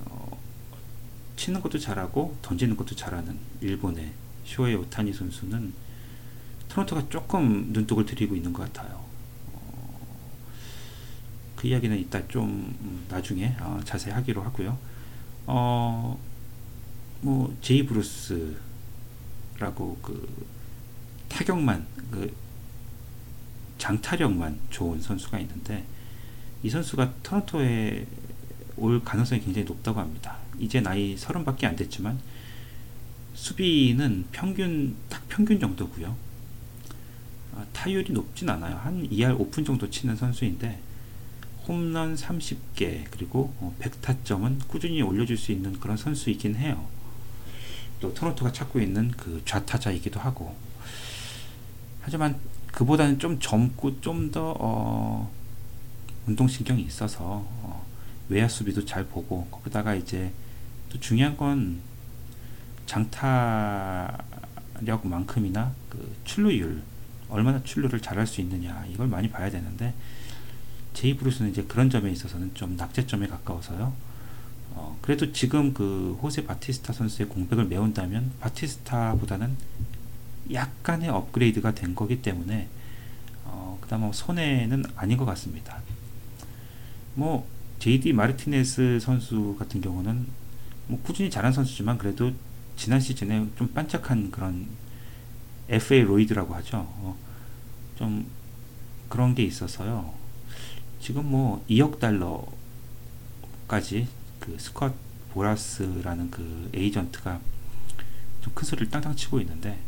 어, 0.05 0.37
치는 1.37 1.61
것도 1.61 1.79
잘하고 1.79 2.37
던지는 2.41 2.75
것도 2.75 2.97
잘하는 2.97 3.39
일본의 3.61 4.11
쇼의 4.43 4.75
오타니 4.75 5.13
선수는 5.13 5.73
토론토가 6.67 7.07
조금 7.07 7.71
눈독을 7.71 8.05
들이고 8.05 8.35
있는 8.35 8.51
것 8.51 8.63
같아요. 8.63 9.05
어, 9.53 9.99
그 11.55 11.67
이야기는 11.67 11.97
이따 11.97 12.27
좀 12.27 12.75
음, 12.81 13.05
나중에 13.07 13.55
어, 13.61 13.79
자세히 13.85 14.13
하기로 14.13 14.43
하고요. 14.43 14.77
어, 15.47 16.28
뭐 17.21 17.55
제이 17.61 17.85
브루스라고 17.85 18.57
그 20.01 20.27
타격만 21.27 21.85
그 22.11 22.33
장타력만 23.77 24.59
좋은 24.69 25.01
선수가 25.01 25.39
있는데 25.39 25.85
이 26.63 26.69
선수가 26.69 27.13
토론토에 27.23 28.05
올 28.77 29.03
가능성이 29.03 29.41
굉장히 29.41 29.65
높다고 29.65 29.99
합니다. 29.99 30.37
이제 30.59 30.81
나이 30.81 31.15
서른밖에 31.17 31.67
안 31.67 31.75
됐지만 31.75 32.19
수비는 33.33 34.25
평균 34.31 34.95
딱 35.09 35.27
평균 35.29 35.59
정도고요. 35.59 36.15
아, 37.55 37.65
타율이 37.73 38.13
높진 38.13 38.49
않아요. 38.49 38.75
한 38.77 39.07
2할 39.09 39.39
5푼 39.39 39.63
정도 39.63 39.89
치는 39.89 40.15
선수인데 40.15 40.79
홈런 41.67 42.15
30개 42.15 43.05
그리고 43.11 43.53
100타점은 43.79 44.61
어, 44.61 44.65
꾸준히 44.67 45.01
올려줄 45.01 45.37
수 45.37 45.51
있는 45.51 45.79
그런 45.79 45.95
선수이긴 45.95 46.55
해요. 46.55 46.87
또 47.99 48.13
토론토가 48.13 48.51
찾고 48.51 48.79
있는 48.79 49.11
그 49.11 49.41
좌타자이기도 49.45 50.19
하고 50.19 50.55
하지만 52.01 52.39
그보다는 52.71 53.19
좀 53.19 53.39
젊고 53.39 54.01
좀더 54.01 54.55
어, 54.59 55.31
운동신경이 56.27 56.81
있어서 56.83 57.23
어, 57.23 57.85
외야 58.29 58.47
수비도 58.47 58.85
잘 58.85 59.05
보고 59.05 59.45
거기다가 59.47 59.95
이제 59.95 60.31
또 60.89 60.99
중요한 60.99 61.35
건 61.35 61.79
장타력만큼이나 62.85 65.73
그 65.89 66.15
출루율 66.23 66.83
얼마나 67.29 67.61
출루를 67.63 67.99
잘할 67.99 68.25
수 68.25 68.41
있느냐 68.41 68.85
이걸 68.89 69.07
많이 69.07 69.29
봐야 69.29 69.49
되는데 69.49 69.93
제이 70.93 71.15
브루스는 71.15 71.51
이제 71.51 71.63
그런 71.63 71.89
점에 71.89 72.11
있어서는 72.11 72.53
좀 72.55 72.75
낙제점에 72.75 73.27
가까워서요. 73.27 73.93
어, 74.71 74.97
그래도 75.01 75.31
지금 75.31 75.73
그 75.73 76.17
호세 76.21 76.45
바티스타 76.45 76.93
선수의 76.93 77.29
공백을 77.29 77.65
메운다면 77.65 78.31
바티스타보다는 78.39 79.55
약간의 80.51 81.09
업그레이드가 81.09 81.73
된 81.73 81.95
거기 81.95 82.21
때문에 82.21 82.67
어, 83.45 83.77
그다음 83.81 84.11
손해는 84.11 84.83
아닌 84.95 85.17
것 85.17 85.25
같습니다. 85.25 85.81
뭐 87.15 87.47
JD 87.79 88.13
마르티네스 88.13 88.99
선수 89.01 89.55
같은 89.57 89.81
경우는 89.81 90.27
뭐 90.87 90.99
꾸준히 91.03 91.29
잘한 91.29 91.53
선수지만 91.53 91.97
그래도 91.97 92.31
지난 92.75 92.99
시즌에 92.99 93.47
좀 93.57 93.67
반짝한 93.73 94.31
그런 94.31 94.67
FA 95.69 96.01
로이드라고 96.01 96.55
하죠. 96.55 96.77
어, 96.77 97.17
좀 97.97 98.25
그런 99.07 99.35
게 99.35 99.43
있어서요. 99.43 100.13
지금 101.01 101.29
뭐 101.29 101.63
2억 101.69 101.99
달러까지 103.67 104.07
그 104.39 104.57
스컷 104.59 104.93
보라스라는 105.33 106.31
그 106.31 106.69
에이전트가 106.73 107.39
좀 108.41 108.53
큰 108.53 108.65
소리를 108.65 108.89
땅땅 108.89 109.15
치고 109.15 109.39
있는데 109.41 109.79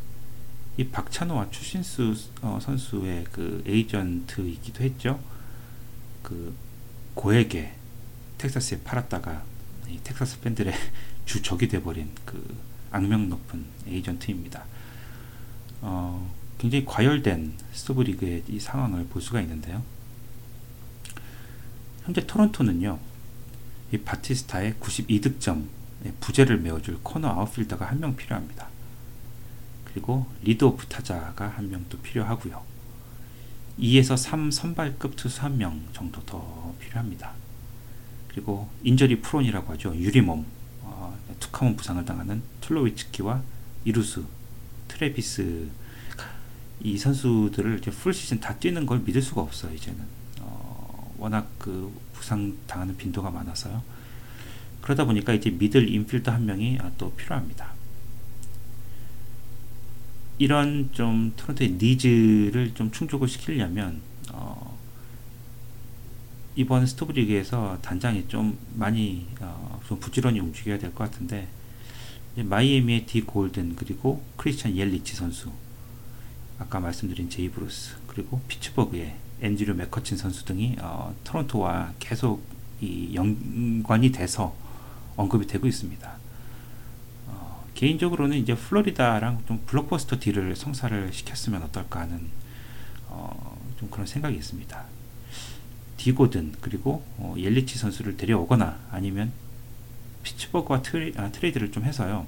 이 0.78 0.88
박찬호와 0.88 1.50
추신수 1.52 2.16
어, 2.42 2.60
선수의 2.62 3.26
그 3.32 3.64
에이전트이기도 3.66 4.84
했죠. 4.84 5.20
그 6.24 6.56
고액에 7.14 7.74
텍사스에 8.38 8.82
팔았다가 8.84 9.44
이 9.90 10.00
텍사스 10.04 10.40
팬들의 10.42 10.74
주 11.26 11.42
적이 11.42 11.68
돼버린 11.68 12.10
그 12.26 12.58
악명 12.92 13.30
높은 13.30 13.66
에이전트입니다. 13.88 14.66
어, 15.82 16.34
굉장히 16.58 16.86
과열된 16.86 17.54
스토브리그의 17.74 18.44
이 18.48 18.60
상황을 18.60 19.06
볼 19.08 19.22
수가 19.22 19.42
있는데요. 19.42 19.84
현재 22.06 22.26
토론토는요, 22.26 23.00
이 23.92 23.98
바티스타의 23.98 24.76
92득점 24.80 25.66
부재를 26.20 26.58
메워줄 26.60 27.00
corner 27.04 27.28
outfielder가 27.30 27.86
한 27.86 28.00
명 28.00 28.16
필요합니다. 28.16 28.68
그리고 29.86 30.26
leadoff 30.44 30.88
타자가 30.88 31.48
한 31.50 31.70
명 31.70 31.86
또 31.90 31.98
필요하고요. 32.00 32.64
2에서 33.80 34.16
3 34.18 34.52
선발급 34.52 35.16
투수 35.16 35.42
한 35.44 35.58
명 35.58 35.82
정도 35.94 36.24
더 36.26 36.74
필요합니다. 36.80 37.34
그리고 38.30 38.70
injury 38.84 39.20
prone이라고 39.22 39.74
하죠. 39.74 39.94
유리몸, 39.96 40.46
어, 40.84 41.18
툭하면 41.40 41.76
부상을 41.76 42.04
당하는 42.06 42.42
툴로위츠키와 42.62 43.42
이루수 43.84 44.24
트레비스 44.88 45.70
이 46.84 46.98
선수들을 46.98 47.80
이제 47.80 47.92
full 47.92 48.14
season 48.14 48.40
다 48.40 48.56
뛰는 48.58 48.86
걸 48.86 49.00
믿을 49.00 49.22
수가 49.22 49.42
없어요. 49.42 49.74
이제는 49.74 50.00
어, 50.00 50.06
워낙 51.22 51.48
그 51.60 51.94
부상 52.14 52.58
당하는 52.68 52.98
빈도가 52.98 53.30
많아서요. 53.30 53.84
그러다 54.82 55.06
보니까 55.06 55.34
이제 55.34 55.52
middle 55.52 55.88
infielder 55.88 56.32
한 56.32 56.46
명이 56.48 56.80
아, 56.82 56.92
또 56.98 57.14
필요합니다. 57.14 57.72
이런 60.40 60.90
좀 60.92 61.32
토론토의 61.38 61.74
needs를 61.80 62.74
좀 62.74 62.90
충족을 62.90 63.28
시키려면 63.28 64.02
어, 64.34 64.76
이번 66.56 66.88
스토브 66.88 67.12
리그에서 67.12 67.78
단장이 67.84 68.28
좀 68.28 68.58
많이 68.74 69.28
어, 69.40 69.80
좀 69.88 70.00
부지런히 70.00 70.40
움직여야 70.40 70.80
될 70.80 70.92
것 70.96 71.12
같은데 71.12 71.48
마이애미의 72.36 73.06
디 73.06 73.22
고든 73.22 73.76
그리고 73.76 74.24
크리스찬 74.38 74.76
옐리치 74.76 75.16
선수 75.16 75.52
아까 76.58 76.80
말씀드린 76.80 77.30
제이 77.30 77.50
브루스 77.50 77.98
그리고 78.08 78.42
피츠버그의 78.48 79.16
앤드류 79.42 79.74
맥커친 79.74 80.18
선수 80.18 80.46
등이 80.46 80.78
어, 80.82 81.16
토론토와 81.24 81.94
계속 82.00 82.44
이 82.80 83.14
연관이 83.16 84.12
돼서 84.12 84.56
언급이 85.16 85.48
되고 85.48 85.68
있습니다. 85.68 86.12
어, 87.28 87.66
개인적으로는 87.74 88.38
이제 88.38 88.56
플로리다랑 88.56 89.44
좀 89.48 89.62
블록버스터 89.66 90.20
deal을 90.20 90.56
성사를 90.56 91.12
시켰으면 91.12 91.64
어떨까 91.64 92.02
하는 92.02 92.28
어, 93.08 93.58
좀 93.80 93.90
그런 93.90 94.06
생각이 94.06 94.36
있습니다. 94.36 94.86
디 95.98 96.12
고든 96.12 96.56
그리고 96.62 97.04
어, 97.18 97.36
옐리치 97.38 97.78
선수를 97.78 98.18
데려오거나 98.18 98.80
아니면 98.92 99.32
피츠버그와 100.24 100.82
트레, 100.82 101.14
아, 101.18 101.32
트레이드를 101.32 101.72
좀 101.72 101.84
해서요. 101.84 102.26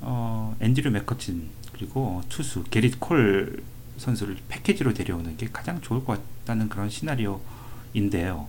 어, 0.00 0.56
앤드류 0.60 0.90
맥커친 0.90 1.48
그리고 1.72 2.22
투수 2.28 2.64
게릿 2.64 3.00
콜 3.00 3.62
선수를 3.98 4.38
패키지로 4.48 4.94
데려오는 4.94 5.36
게 5.36 5.48
가장 5.52 5.80
좋을 5.80 6.04
것 6.04 6.20
같다는 6.44 6.68
그런 6.68 6.88
시나리오인데요. 6.88 8.48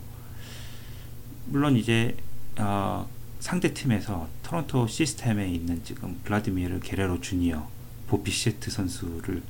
물론 1.47 1.75
이제 1.75 2.15
어, 2.57 3.07
상대 3.39 3.73
팀에서 3.73 4.27
토론토 4.43 4.87
시스템에 4.87 5.49
있는 5.49 5.83
지금 5.83 6.19
블라디미르 6.23 6.79
게레로 6.81 7.21
주니어, 7.21 7.69
보 8.07 8.20
비셰트 8.20 8.69
선수를 8.69 9.41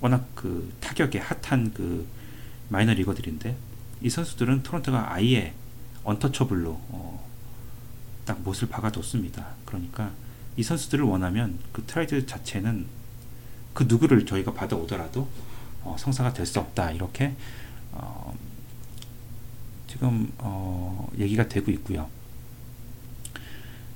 워낙 0.00 0.28
그 0.34 0.72
타격에 0.80 1.18
핫한 1.18 1.72
그 1.74 2.06
마이너리거들인데 2.68 3.56
이 4.02 4.10
선수들은 4.10 4.62
토론토가 4.62 5.12
아예 5.12 5.54
untouchable로 6.04 6.70
어, 6.70 7.26
딱 8.24 8.40
못을 8.42 8.68
박아뒀습니다. 8.68 9.54
그러니까 9.64 10.12
이 10.56 10.62
선수들을 10.62 11.04
원하면 11.04 11.58
그 11.72 11.82
트레이드 11.86 12.26
자체는 12.26 12.86
그 13.76 13.84
누구를 13.86 14.24
저희가 14.24 14.54
받아오더라도 14.54 15.28
어, 15.84 15.96
성사가 15.98 16.32
될 16.32 16.46
수 16.46 16.58
없다 16.58 16.90
이렇게 16.92 17.34
어, 17.92 18.34
지금 19.86 20.32
어, 20.38 21.08
얘기가 21.18 21.46
되고 21.48 21.70
있고요. 21.70 22.08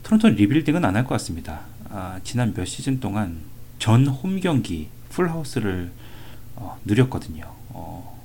토론토는 0.02 0.36
리빌딩은 0.36 0.84
안 0.84 0.96
할 0.96 1.04
것 1.04 1.10
같습니다. 1.14 1.62
아, 1.88 2.20
지난 2.22 2.52
몇 2.52 2.66
시즌 2.66 3.00
동안 3.00 3.40
전 3.78 4.06
홈 4.06 4.38
경기 4.38 4.90
풀하우스를 5.08 5.90
어, 6.56 6.78
누렸거든요. 6.84 7.44
어, 7.70 8.20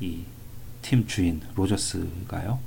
이팀 0.00 1.06
주인 1.06 1.42
로저스가요. 1.54 2.58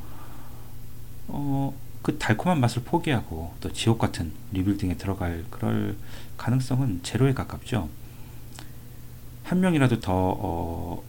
어, 1.30 1.74
그 2.04 2.20
달콤한 2.20 2.60
맛을 2.60 2.84
포기하고 2.84 3.54
또 3.62 3.74
지옥 3.74 3.98
같은 3.98 4.32
리빌딩에 4.52 4.98
들어갈 4.98 5.44
그럴 5.50 5.98
가능성은 6.38 7.00
제로에 7.02 7.34
가깝죠. 7.34 7.90
한 9.52 9.60
명이라도 9.60 10.00
더 10.00 10.14
어, 10.16 11.04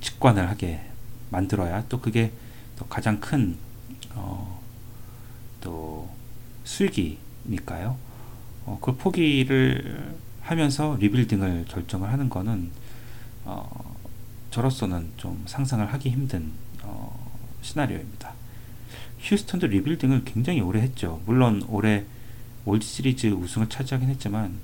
직관을 0.00 0.48
하게 0.48 0.80
만들어야 1.28 1.84
또 1.90 2.00
그게 2.00 2.32
또 2.78 2.86
가장 2.86 3.20
큰 3.20 3.58
어, 4.14 4.62
또 5.60 6.08
수익이니까요. 6.64 7.98
어, 8.64 8.78
그 8.80 8.96
포기를 8.96 10.16
하면서 10.40 10.96
rebuilding을 10.98 11.66
결정을 11.68 12.10
하는 12.10 12.30
거는 12.30 12.70
어, 13.44 13.94
저로서는 14.50 15.12
좀 15.18 15.44
상상을 15.46 15.86
하기 15.92 16.08
힘든 16.08 16.52
어, 16.82 17.30
시나리오입니다. 17.60 18.32
휴스턴도 19.20 19.66
리빌딩을 19.66 20.24
굉장히 20.24 20.62
오래 20.62 20.80
했죠. 20.80 21.20
물론 21.26 21.62
올해 21.68 22.06
월드 22.64 22.86
시리즈 22.86 23.26
우승을 23.26 23.68
차지하긴 23.68 24.08
했지만 24.08 24.60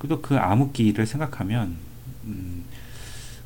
그래도 0.00 0.20
그 0.20 0.36
암흑기를 0.36 1.06
생각하면 1.06 1.91
음, 2.24 2.64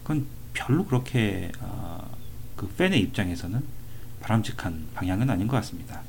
그건 0.03 0.27
별로 0.53 0.85
그렇게 0.85 1.51
어, 1.61 2.17
그 2.57 2.69
팬의 2.69 3.01
입장에서는 3.01 3.63
바람직한 4.21 4.89
방향은 4.95 5.29
아닌 5.31 5.47
것 5.47 5.57
같습니다. 5.57 6.03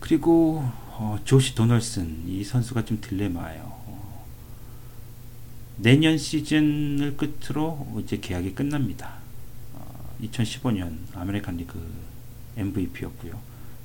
그리고 0.00 0.62
어, 1.02 1.18
조시 1.24 1.54
도널슨 1.54 2.26
이 2.26 2.42
선수가 2.44 2.84
좀 2.84 3.00
딜레마예요. 3.00 3.62
어, 3.64 4.26
내년 5.76 6.18
시즌을 6.18 7.16
끝으로 7.16 8.02
이제 8.02 8.18
계약이 8.18 8.54
끝납니다. 8.54 9.14
어, 9.74 10.16
2015년 10.22 10.96
아메리칸 11.14 11.56
리그 11.56 11.80
MVP였고요. 12.56 13.40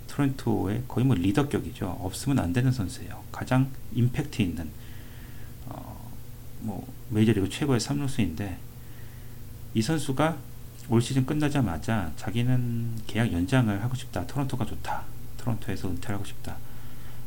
토론토의 0.08 0.84
거의 0.88 1.06
뭐 1.06 1.16
리더격이죠. 1.16 1.98
없으면 2.02 2.40
안 2.40 2.54
되는 2.54 2.72
선수예요. 2.72 3.24
가장 3.32 3.70
임팩트 3.94 4.42
있는 4.42 4.64
어, 4.66 4.70
뭐 6.66 6.86
메이저리그 7.10 7.48
최고의 7.50 7.80
3루수인데 7.80 8.58
이 9.76 9.82
선수가 9.82 10.38
올 10.90 11.02
시즌 11.02 11.26
끝나자마자 11.26 12.12
자기는 12.16 13.02
계약 13.08 13.32
연장을 13.32 13.84
하고 13.84 13.96
싶다. 13.96 14.26
토론토가 14.26 14.66
좋다. 14.66 15.04
토론토에서 15.38 15.90
은퇴하고 15.90 16.26
싶다. 16.26 16.58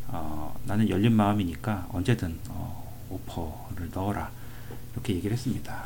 어, 0.08 0.58
나는 0.64 0.88
열린 0.88 1.12
마음이니까 1.12 1.88
언제든 1.90 2.38
어, 2.48 2.92
오퍼를 3.10 3.90
넣어라. 3.92 4.30
이렇게 4.94 5.14
얘기를 5.14 5.36
했습니다. 5.36 5.84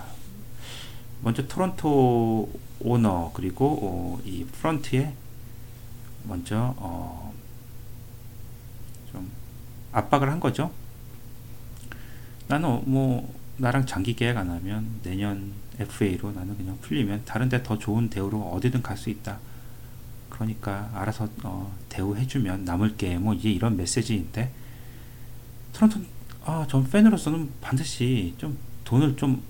먼저 1.22 1.46
토론토 1.46 2.50
오너 2.80 3.32
그리고 3.34 3.78
어, 3.82 4.22
이 4.24 4.44
프런트에 4.44 5.14
먼저 6.24 6.74
어, 6.78 7.32
좀 9.10 9.30
압박을 9.92 10.30
한 10.30 10.40
거죠. 10.40 10.70
나는 12.48 12.82
뭐 12.84 13.41
나랑 13.58 13.86
장기 13.86 14.14
계약 14.14 14.36
안 14.38 14.50
하면 14.50 15.00
내년 15.02 15.52
FA로 15.78 16.32
나는 16.32 16.56
그냥 16.56 16.78
풀리면 16.80 17.24
다른데 17.24 17.62
더 17.62 17.78
좋은 17.78 18.08
대우로 18.08 18.40
어디든 18.50 18.82
갈 18.82 18.96
수 18.96 19.10
있다. 19.10 19.38
그러니까 20.28 20.90
알아서 20.94 21.28
어, 21.44 21.72
대우해주면 21.88 22.64
남을게 22.64 23.18
뭐 23.18 23.34
이제 23.34 23.50
이런 23.50 23.76
메시지인데 23.76 24.50
토론토 25.72 26.00
아전 26.44 26.88
팬으로서는 26.88 27.50
반드시 27.60 28.34
좀 28.38 28.58
돈을 28.84 29.16
좀 29.16 29.42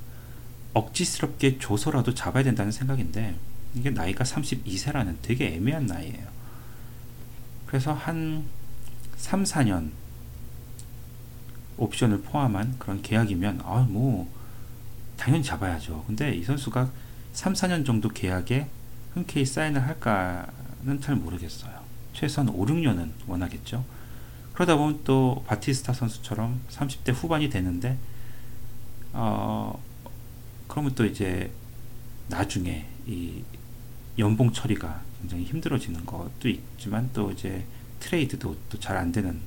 억지스럽게 0.75 1.59
줘서라도 1.59 2.15
잡아야 2.15 2.43
된다는 2.43 2.73
생각인데 2.73 3.37
이게 3.75 3.91
나이가 3.91 4.25
32세라는 4.25 5.17
되게 5.23 5.55
애매한 5.55 5.87
나이예요. 5.87 6.27
그래서 7.67 7.93
한 7.93 8.45
3, 9.17 9.45
4년 9.45 9.91
옵션을 11.77 12.23
포함한 12.23 12.77
그런 12.79 13.03
계약이면 13.03 13.63
아 13.65 13.87
뭐 13.89 14.29
당연히 15.17 15.45
잡아야죠. 15.45 16.05
근데 16.07 16.35
이 16.35 16.43
선수가 16.43 16.91
3, 17.33 17.53
4년 17.53 17.87
정도 17.87 18.09
계약에 18.09 18.67
흔쾌히 19.15 19.45
사인을 19.47 19.81
할까는 19.87 21.01
잘 21.01 21.15
모르겠어요. 21.17 21.73
최소한 22.13 22.49
5, 22.49 22.67
6년은 22.67 23.11
원하겠죠. 23.27 23.85
그러다 24.53 24.77
보면 24.77 25.01
또 25.05 25.45
바티스타 25.47 25.93
선수처럼 25.93 26.61
30대 26.71 27.13
후반이 27.15 27.49
되는데 27.51 27.99
어 29.13 29.81
그러면 30.69 30.95
또 30.95 31.05
이제 31.05 31.51
나중에 32.29 32.87
이 33.07 33.43
연봉 34.19 34.53
처리가 34.53 35.03
굉장히 35.21 35.45
힘들어지는 35.45 36.05
것도 36.05 36.49
있지만 36.49 37.09
또 37.13 37.31
이제 37.31 37.65
트레이드도 38.01 38.57
또 38.71 38.79
잘 38.79 38.97
안 38.97 39.13
되는 39.13 39.41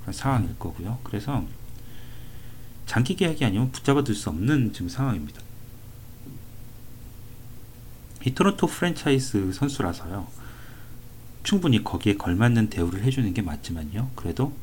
그런 0.00 0.12
상황일 0.12 0.58
거고요. 0.58 0.98
그래서 1.04 1.44
장기 2.86 3.16
계약이 3.16 3.44
아니면 3.44 3.70
붙잡아 3.72 4.04
둘 4.04 4.14
수 4.14 4.28
없는 4.30 4.72
지금 4.72 4.88
상황입니다. 4.88 5.40
이 8.24 8.34
토론토 8.34 8.66
프랜차이즈 8.66 9.52
선수라서요. 9.52 10.28
충분히 11.42 11.82
거기에 11.82 12.14
걸맞는 12.14 12.70
대우를 12.70 13.02
해주는 13.02 13.32
게 13.34 13.42
맞지만요. 13.42 14.10
그래도 14.14 14.54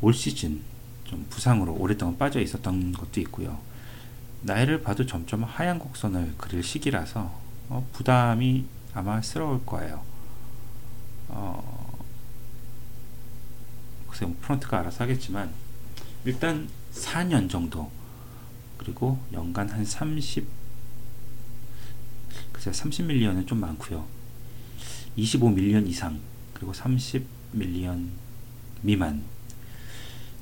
올 0.00 0.14
시즌 0.14 0.62
좀 1.04 1.26
부상으로 1.28 1.74
오랫동안 1.74 2.16
빠져 2.16 2.40
있었던 2.40 2.92
것도 2.92 3.20
있고요. 3.22 3.60
나이를 4.42 4.82
봐도 4.82 5.04
점점 5.04 5.44
하얀 5.44 5.78
곡선을 5.78 6.34
그릴 6.38 6.62
시기라서 6.62 7.38
어, 7.68 7.86
부담이 7.92 8.64
아마 8.94 9.20
스러울 9.20 9.64
거예요. 9.66 10.02
어, 11.28 12.00
글쎄 14.08 14.26
프론트가 14.40 14.80
알아서 14.80 15.04
하겠지만 15.04 15.50
일단 16.24 16.68
4년 16.92 17.48
정도 17.48 17.90
그리고 18.78 19.18
연간 19.32 19.68
한 19.68 19.84
30, 19.84 20.46
글쎄 22.52 22.70
30밀리언은 22.70 23.46
좀 23.46 23.60
많고요. 23.60 24.06
25밀리언 25.18 25.86
이상 25.88 26.20
그리고 26.54 26.72
30밀리언 26.72 28.08
미만 28.82 29.24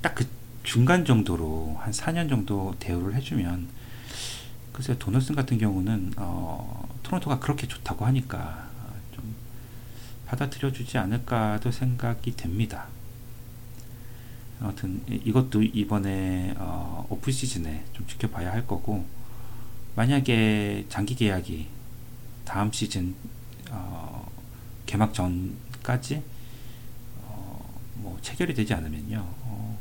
딱 0.02 0.14
그 0.14 0.26
중간 0.68 1.06
정도로 1.06 1.78
한 1.80 1.92
4년 1.92 2.28
정도 2.28 2.74
대우를 2.78 3.14
해주면 3.14 3.68
글쎄 4.72 4.98
도너슨 4.98 5.34
같은 5.34 5.56
경우는 5.56 6.12
어, 6.18 6.86
토론토가 7.02 7.38
그렇게 7.38 7.66
좋다고 7.66 8.04
하니까 8.04 8.68
좀 9.14 9.34
받아들여 10.26 10.70
주지 10.70 10.98
않을까도 10.98 11.70
생각이 11.70 12.36
됩니다. 12.36 12.86
아무튼 14.60 15.02
이것도 15.08 15.62
이번에 15.62 16.54
어, 16.56 17.06
오프 17.08 17.30
시즌에 17.30 17.84
좀 17.92 18.06
지켜봐야 18.06 18.52
할 18.52 18.66
거고 18.66 19.04
만약에 19.94 20.86
장기 20.88 21.14
계약이 21.14 21.66
다음 22.44 22.72
시즌 22.72 23.14
어, 23.70 24.30
개막 24.86 25.14
전까지 25.14 26.22
어, 27.22 27.80
뭐 27.96 28.18
체결이 28.20 28.54
되지 28.54 28.74
않으면요. 28.74 29.18
어, 29.18 29.78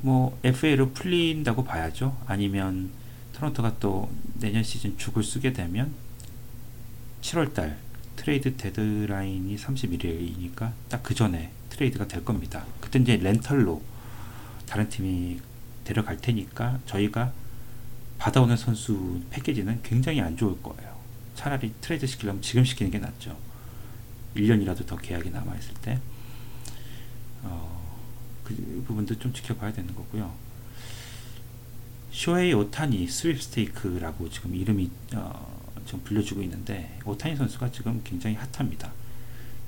뭐 0.00 0.38
FA로 0.44 0.92
풀린다고 0.92 1.64
봐야죠. 1.64 2.16
아니면 2.26 2.90
토론토가 3.34 3.78
또 3.78 4.10
내년 4.34 4.62
시즌 4.62 4.98
죽을 4.98 5.22
쓰게 5.22 5.52
되면 5.52 5.94
7월달 7.22 7.76
트레이드 8.16 8.56
데드라인이 8.56 9.56
31일이니까 9.56 10.72
딱 10.88 11.02
그 11.02 11.14
전에 11.14 11.52
트레이드가 11.78 12.08
될 12.08 12.24
겁니다. 12.24 12.66
그때 12.80 12.98
이제 12.98 13.16
렌털로 13.16 13.80
다른 14.66 14.88
팀이 14.88 15.40
데려갈 15.84 16.18
테니까 16.18 16.80
저희가 16.86 17.32
받아오는 18.18 18.56
선수 18.56 19.22
패키지는 19.30 19.80
굉장히 19.82 20.20
안 20.20 20.36
좋을 20.36 20.60
거예요. 20.60 20.98
차라리 21.36 21.72
트레이드 21.80 22.06
시키려면 22.06 22.42
지금 22.42 22.64
시키는 22.64 22.90
게 22.90 22.98
낫죠. 22.98 23.38
1년이라도 24.36 24.86
더 24.86 24.96
계약이 24.96 25.30
남아 25.30 25.56
있을 25.56 25.72
때 25.80 26.00
어, 27.44 27.96
그 28.44 28.54
부분도 28.86 29.16
좀 29.18 29.32
지켜봐야 29.32 29.72
되는 29.72 29.94
거고요. 29.94 30.34
쇼헤이 32.10 32.52
오타니 32.54 33.06
sweepstakes라고 33.06 34.30
지금 34.32 34.54
이름이 34.54 34.90
어, 35.14 35.80
지금 35.86 36.02
불려주고 36.02 36.42
있는데 36.42 36.98
오타니 37.04 37.36
선수가 37.36 37.70
지금 37.70 38.00
굉장히 38.02 38.34
hot합니다. 38.34 38.92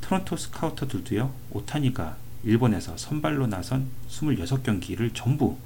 토론토 0.00 0.36
스카우터들도요. 0.36 1.32
오타니가 1.52 2.16
일본에서 2.42 2.96
선발로 2.96 3.46
나선 3.46 3.88
26경기를 4.08 5.10
전부 5.14 5.58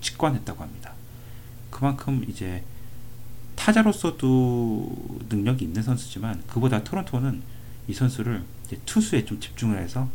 직관했다고 0.00 0.62
합니다. 0.62 0.92
그만큼 1.70 2.24
이제 2.28 2.62
타자로서도 3.54 5.20
능력이 5.28 5.64
있는 5.64 5.82
선수지만 5.82 6.42
그보다 6.46 6.84
토론토는 6.84 7.42
이 7.88 7.94
선수를 7.94 8.44
투수에 8.84 9.24
좀 9.24 9.40
집중을 9.40 9.78
해서 9.78 10.08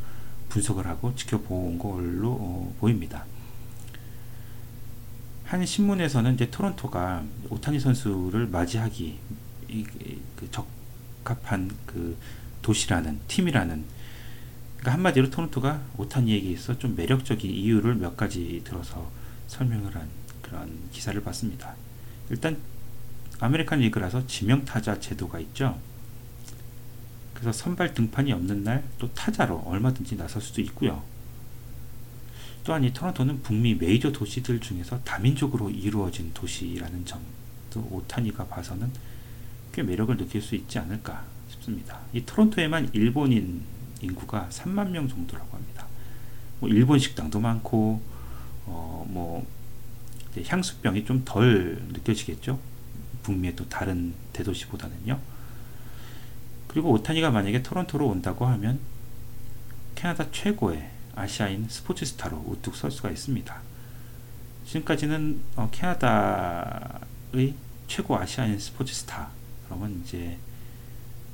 분석을 0.49 0.85
하고 0.85 1.15
지켜본 1.15 1.79
걸로 1.79 2.31
어, 2.31 2.75
보입니다. 2.79 3.25
한 5.45 5.65
신문에서는 5.65 6.35
이제 6.35 6.49
토론토가 6.49 7.23
오타니 7.49 7.79
선수를 7.79 8.47
맞이하기 8.47 9.19
이, 9.69 9.83
그 10.35 10.49
적합한 10.51 11.71
그 11.85 12.17
도시라는 12.61 13.19
팀이라는 13.27 13.83
그러니까 14.77 14.93
한마디로 14.93 15.29
토론토가 15.29 15.81
오타니에게 15.97 16.49
있어 16.51 16.77
좀 16.77 16.95
매력적인 16.95 17.49
이유를 17.49 17.95
몇 17.95 18.17
가지 18.17 18.61
들어서 18.63 19.11
설명을 19.47 19.95
한 19.95 20.07
그런 20.41 20.79
기사를 20.91 21.21
봤습니다. 21.21 21.75
일단 22.29 22.57
아메리칸 23.39 23.79
리그라서 23.79 24.25
지명타자 24.27 24.99
제도가 24.99 25.39
있죠. 25.39 25.79
그래서 27.33 27.51
선발 27.51 27.93
등판이 27.93 28.31
없는 28.33 28.63
날 28.63 28.83
또 28.99 29.11
타자로 29.13 29.63
얼마든지 29.65 30.15
나설 30.15 30.43
수도 30.43 30.61
있고요. 30.61 31.01
또한 32.63 32.83
이 32.83 32.93
토론토는 32.93 33.41
북미 33.41 33.73
메이저 33.73 34.11
도시들 34.11 34.59
중에서 34.59 34.99
다민족으로 35.01 35.71
이루어진 35.71 36.31
도시라는 36.35 37.03
점도 37.03 37.87
오타니가 37.89 38.45
봐서는 38.45 38.91
꽤 39.73 39.81
매력을 39.81 40.15
느낄 40.17 40.39
수 40.39 40.53
있지 40.53 40.77
않을까 40.77 41.25
싶습니다. 41.61 41.99
이 42.13 42.25
토론토에만 42.25 42.89
일본인 42.93 43.63
인구가 44.01 44.47
3만 44.49 44.89
명 44.89 45.07
정도라고 45.07 45.55
합니다. 45.55 45.85
뭐 46.59 46.69
일본 46.69 46.99
식당도 46.99 47.39
많고 47.39 48.01
어 48.65 49.05
뭐 49.07 49.45
향수병이 50.45 51.05
좀 51.05 51.23
덜 51.25 51.81
느껴지겠죠. 51.89 52.57
북미의 53.23 53.55
또 53.55 53.67
다른 53.67 54.13
대도시보다는요. 54.33 55.19
그리고 56.67 56.91
오타니가 56.91 57.31
만약에 57.31 57.61
토론토로 57.61 58.07
온다고 58.07 58.45
하면 58.45 58.79
캐나다 59.95 60.31
최고의 60.31 60.89
아시아인 61.15 61.67
스포츠 61.69 62.05
스타로 62.05 62.37
우뚝 62.47 62.75
설 62.75 62.89
수가 62.91 63.11
있습니다. 63.11 63.61
지금까지는 64.65 65.41
어, 65.57 65.69
캐나다의 65.71 67.53
최고 67.87 68.17
아시아인 68.17 68.57
스포츠 68.57 68.93
스타 68.93 69.29
그러면 69.65 70.01
이제 70.05 70.37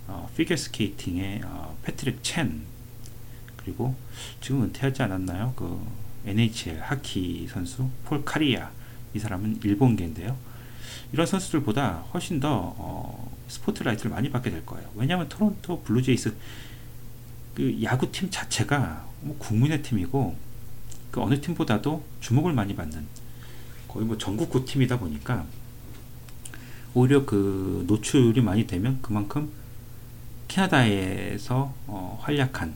어, 0.07 0.29
피겨 0.35 0.55
스케이팅의 0.55 1.41
어, 1.45 1.77
패트릭 1.83 2.23
첸 2.23 2.63
그리고 3.57 3.95
지금 4.41 4.63
은퇴하지 4.63 5.03
않았나요? 5.03 5.53
그 5.55 5.85
NHL 6.25 6.79
하키 6.79 7.47
선수 7.49 7.89
폴 8.05 8.23
카리아 8.23 8.71
이 9.13 9.19
사람은 9.19 9.59
일본계인데요. 9.63 10.37
이런 11.11 11.25
선수들보다 11.25 12.05
훨씬 12.13 12.39
더 12.39 12.75
어, 12.77 13.37
스포트라이트를 13.47 14.11
많이 14.11 14.29
받게 14.29 14.51
될 14.51 14.65
거예요. 14.65 14.89
왜냐하면 14.95 15.29
토론토 15.29 15.83
블루제이스 15.83 16.33
그 17.55 17.81
야구팀 17.81 18.29
자체가 18.29 19.05
뭐 19.21 19.37
국민의 19.37 19.81
팀이고 19.81 20.35
그 21.11 21.21
어느 21.21 21.39
팀보다도 21.39 22.03
주목을 22.19 22.53
많이 22.53 22.75
받는 22.75 23.05
거의 23.87 24.05
뭐 24.05 24.17
전국구 24.17 24.65
팀이다 24.65 24.99
보니까 24.99 25.45
오히려 26.93 27.25
그 27.25 27.83
노출이 27.87 28.41
많이 28.41 28.67
되면 28.67 28.99
그만큼 29.01 29.51
캐나다에서 30.47 31.73
어, 31.87 32.19
활약한 32.21 32.73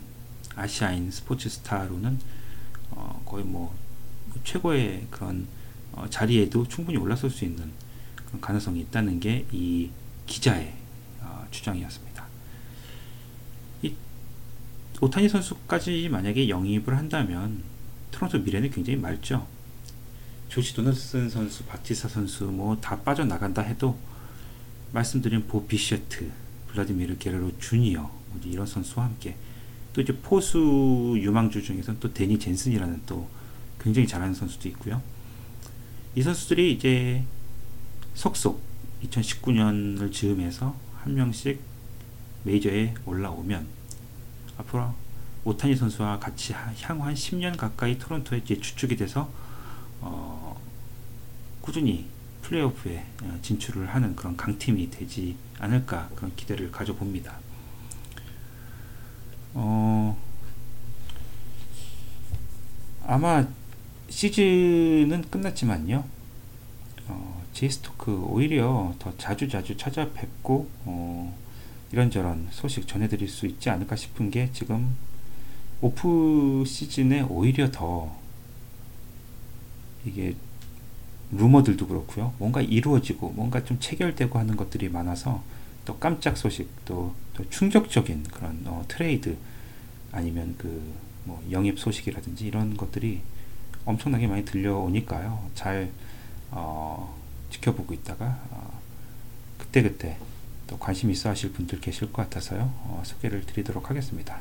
아시아인 0.56 1.10
스포츠 1.12 1.50
스타로는 1.50 2.20
어, 2.92 3.22
거의 3.26 3.44
뭐 3.46 3.74
최고의 4.44 5.08
그런 5.10 5.48
어, 5.94 6.06
자리에도 6.10 6.68
충분히 6.68 6.98
올라설 6.98 7.30
수 7.30 7.46
있는 7.46 7.72
가능성이 8.40 8.82
있다는 8.82 9.20
게 9.20 9.46
이 9.52 9.90
기자의 10.26 10.74
어, 11.22 11.46
주장이었습니다. 11.52 12.26
이 13.84 13.94
오타니 15.02 15.28
선수까지 15.30 16.08
만약에 16.10 16.48
영입을 16.48 16.98
한다면 16.98 17.64
토론토 18.12 18.40
미래는 18.40 18.72
굉장히 18.72 18.98
맑죠. 19.00 19.46
조시 20.50 20.76
도너슨 20.76 21.30
선수, 21.30 21.64
바티사 21.66 22.08
선수 22.10 22.46
뭐 22.46 22.80
다 22.80 23.00
빠져나간다 23.02 23.62
해도 23.62 23.98
말씀드린 24.94 25.48
보 25.48 25.66
비셰트, 25.66 26.30
블라디미르 26.72 27.18
게레로 27.18 27.58
주니어 27.60 28.12
이런 28.46 28.66
선수와 28.66 29.06
함께 29.06 29.36
또 29.94 30.02
이제 30.02 30.16
포수 30.18 31.16
유망주 31.18 31.62
중에서는 31.64 32.00
또 32.00 32.14
데니 32.14 32.40
젠슨이라는 32.40 33.02
또 33.06 33.28
굉장히 33.80 34.08
잘하는 34.08 34.34
선수도 34.34 34.70
있고요. 34.70 35.02
이 36.16 36.22
선수들이 36.22 36.74
이제 36.74 37.24
속속 38.14 38.62
2019년을 39.04 40.12
즈음해서 40.12 40.76
한 41.02 41.16
명씩 41.16 41.60
메이저에 42.44 42.94
올라오면 43.06 43.68
앞으로 44.58 44.94
오타니 45.44 45.76
선수와 45.76 46.20
같이 46.20 46.54
향후 46.54 47.04
한 47.04 47.14
10년 47.14 47.58
가까이 47.58 47.98
토론토에 47.98 48.44
주축이 48.44 48.96
돼서 48.96 49.30
어 50.02 50.60
꾸준히 51.62 52.08
플레이오프에 52.42 53.06
어, 53.24 53.40
진출을 53.42 53.88
하는 53.88 54.16
그런 54.16 54.36
강팀이 54.36 54.90
되지 54.90 55.36
않을까 55.60 56.10
그런 56.16 56.36
기대를 56.36 56.72
가져봅니다. 56.72 57.40
어 59.54 60.18
아마 63.06 63.46
시즌은 64.10 65.30
끝났지만요. 65.30 66.04
어, 67.08 67.44
제이스토크 67.54 68.12
오히려 68.24 68.94
더 69.00 69.16
자주 69.18 69.48
자주 69.48 69.76
찾아뵙고 69.78 70.70
어, 70.86 71.38
이런저런 71.92 72.48
소식 72.52 72.88
전해드릴 72.88 73.28
수 73.28 73.46
있지 73.48 73.70
않을까 73.70 73.96
싶은 73.96 74.32
게 74.32 74.50
지금 74.54 74.96
오프 75.82 76.64
시즌에 76.66 77.22
오히려 77.22 77.72
더 77.72 78.16
이게 80.06 80.36
루머들도 81.32 81.88
그렇고요. 81.88 82.34
뭔가 82.38 82.62
이루어지고 82.62 83.32
뭔가 83.32 83.64
좀 83.64 83.80
체결되고 83.80 84.38
하는 84.38 84.56
것들이 84.58 84.90
많아서 84.90 85.44
또 85.86 85.98
깜짝 85.98 86.38
소식 86.38 86.70
또, 86.86 87.14
또 87.34 87.50
충격적인 87.50 88.24
그런 88.24 88.62
어, 88.66 88.84
트레이드 88.88 89.38
아니면 90.12 90.56
그 90.58 91.12
뭐 91.24 91.44
영입 91.52 91.80
소식이라든지 91.80 92.46
이런 92.46 92.76
것들이 92.76 93.22
엄청나게 93.86 94.28
많이 94.28 94.46
들려오니까요. 94.46 95.50
잘 95.56 95.92
어, 96.52 97.18
지켜보고 97.50 97.94
있다가 97.94 98.40
어, 98.50 98.80
그때그때 99.58 100.18
또 100.68 100.78
관심 100.78 101.12
있어 101.12 101.30
하실 101.30 101.52
분들 101.52 101.80
계실 101.80 102.12
것 102.12 102.24
같아서요. 102.24 102.62
어, 102.62 103.02
소개를 103.06 103.46
드리도록 103.46 103.90
하겠습니다. 103.90 104.40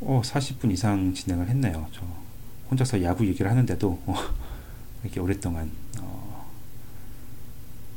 오, 0.00 0.22
40분 0.22 0.72
이상 0.72 1.12
진행을 1.12 1.48
했네요. 1.48 1.88
저 1.92 2.02
혼자서 2.70 3.02
야구 3.02 3.26
얘기를 3.26 3.50
하는데도 3.50 4.02
어, 4.06 4.14
이렇게 5.02 5.20
오랫동안 5.20 5.70
어, 6.00 6.50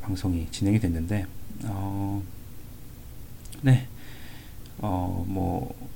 방송이 0.00 0.48
진행이 0.50 0.78
됐는데 0.80 1.26
어, 1.64 2.22
네, 3.62 3.88
어, 4.78 5.24
뭐 5.26 5.92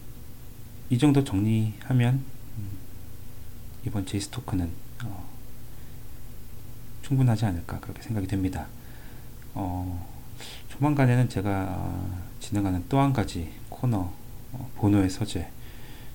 이 0.89 0.99
정도 0.99 1.25
정리하면 1.25 2.23
이번 3.85 4.07
제이스 4.07 4.29
토크는 4.29 4.71
어, 5.05 5.29
충분하지 7.03 7.45
않을까 7.45 7.81
그렇게 7.81 8.03
생각이 8.03 8.29
됩니다. 8.29 8.69
어, 9.55 10.09
조만간에는 10.69 11.29
제가 11.29 11.67
어, 11.71 12.23
진행하는 12.39 12.85
또 12.89 13.01
한 13.01 13.13
가지 13.13 13.53
코너 13.69 14.13
어, 14.53 14.71
보노의 14.77 15.11
서재 15.11 15.51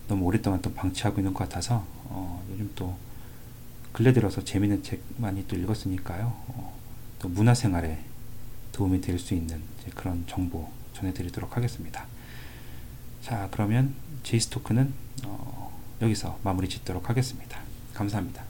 너무 0.07 0.23
오랫동안 0.25 0.61
또 0.61 0.73
방치하고 0.73 1.19
있는 1.19 1.33
것 1.33 1.49
같아서 1.49 1.85
어, 2.05 2.41
요즘 2.49 2.71
또 2.73 2.95
근래 3.93 4.13
들어서 4.13 4.43
재밌는 4.43 4.83
책 4.83 5.01
많이 5.17 5.45
또 5.47 5.55
읽었으니까요. 5.55 6.33
어, 6.47 6.77
또 7.19 7.27
문화생활에 7.29 7.99
도움이 8.71 9.01
될 9.01 9.19
수 9.19 9.33
있는 9.33 9.61
그런 9.95 10.23
정보 10.27 10.69
전해드리도록 10.93 11.57
하겠습니다. 11.57 12.05
자 13.21 13.49
그러면 13.51 13.93
제이스토크는 14.23 14.93
어, 15.25 15.77
여기서 16.01 16.39
마무리 16.43 16.69
짓도록 16.69 17.09
하겠습니다. 17.09 17.59
감사합니다. 17.93 18.43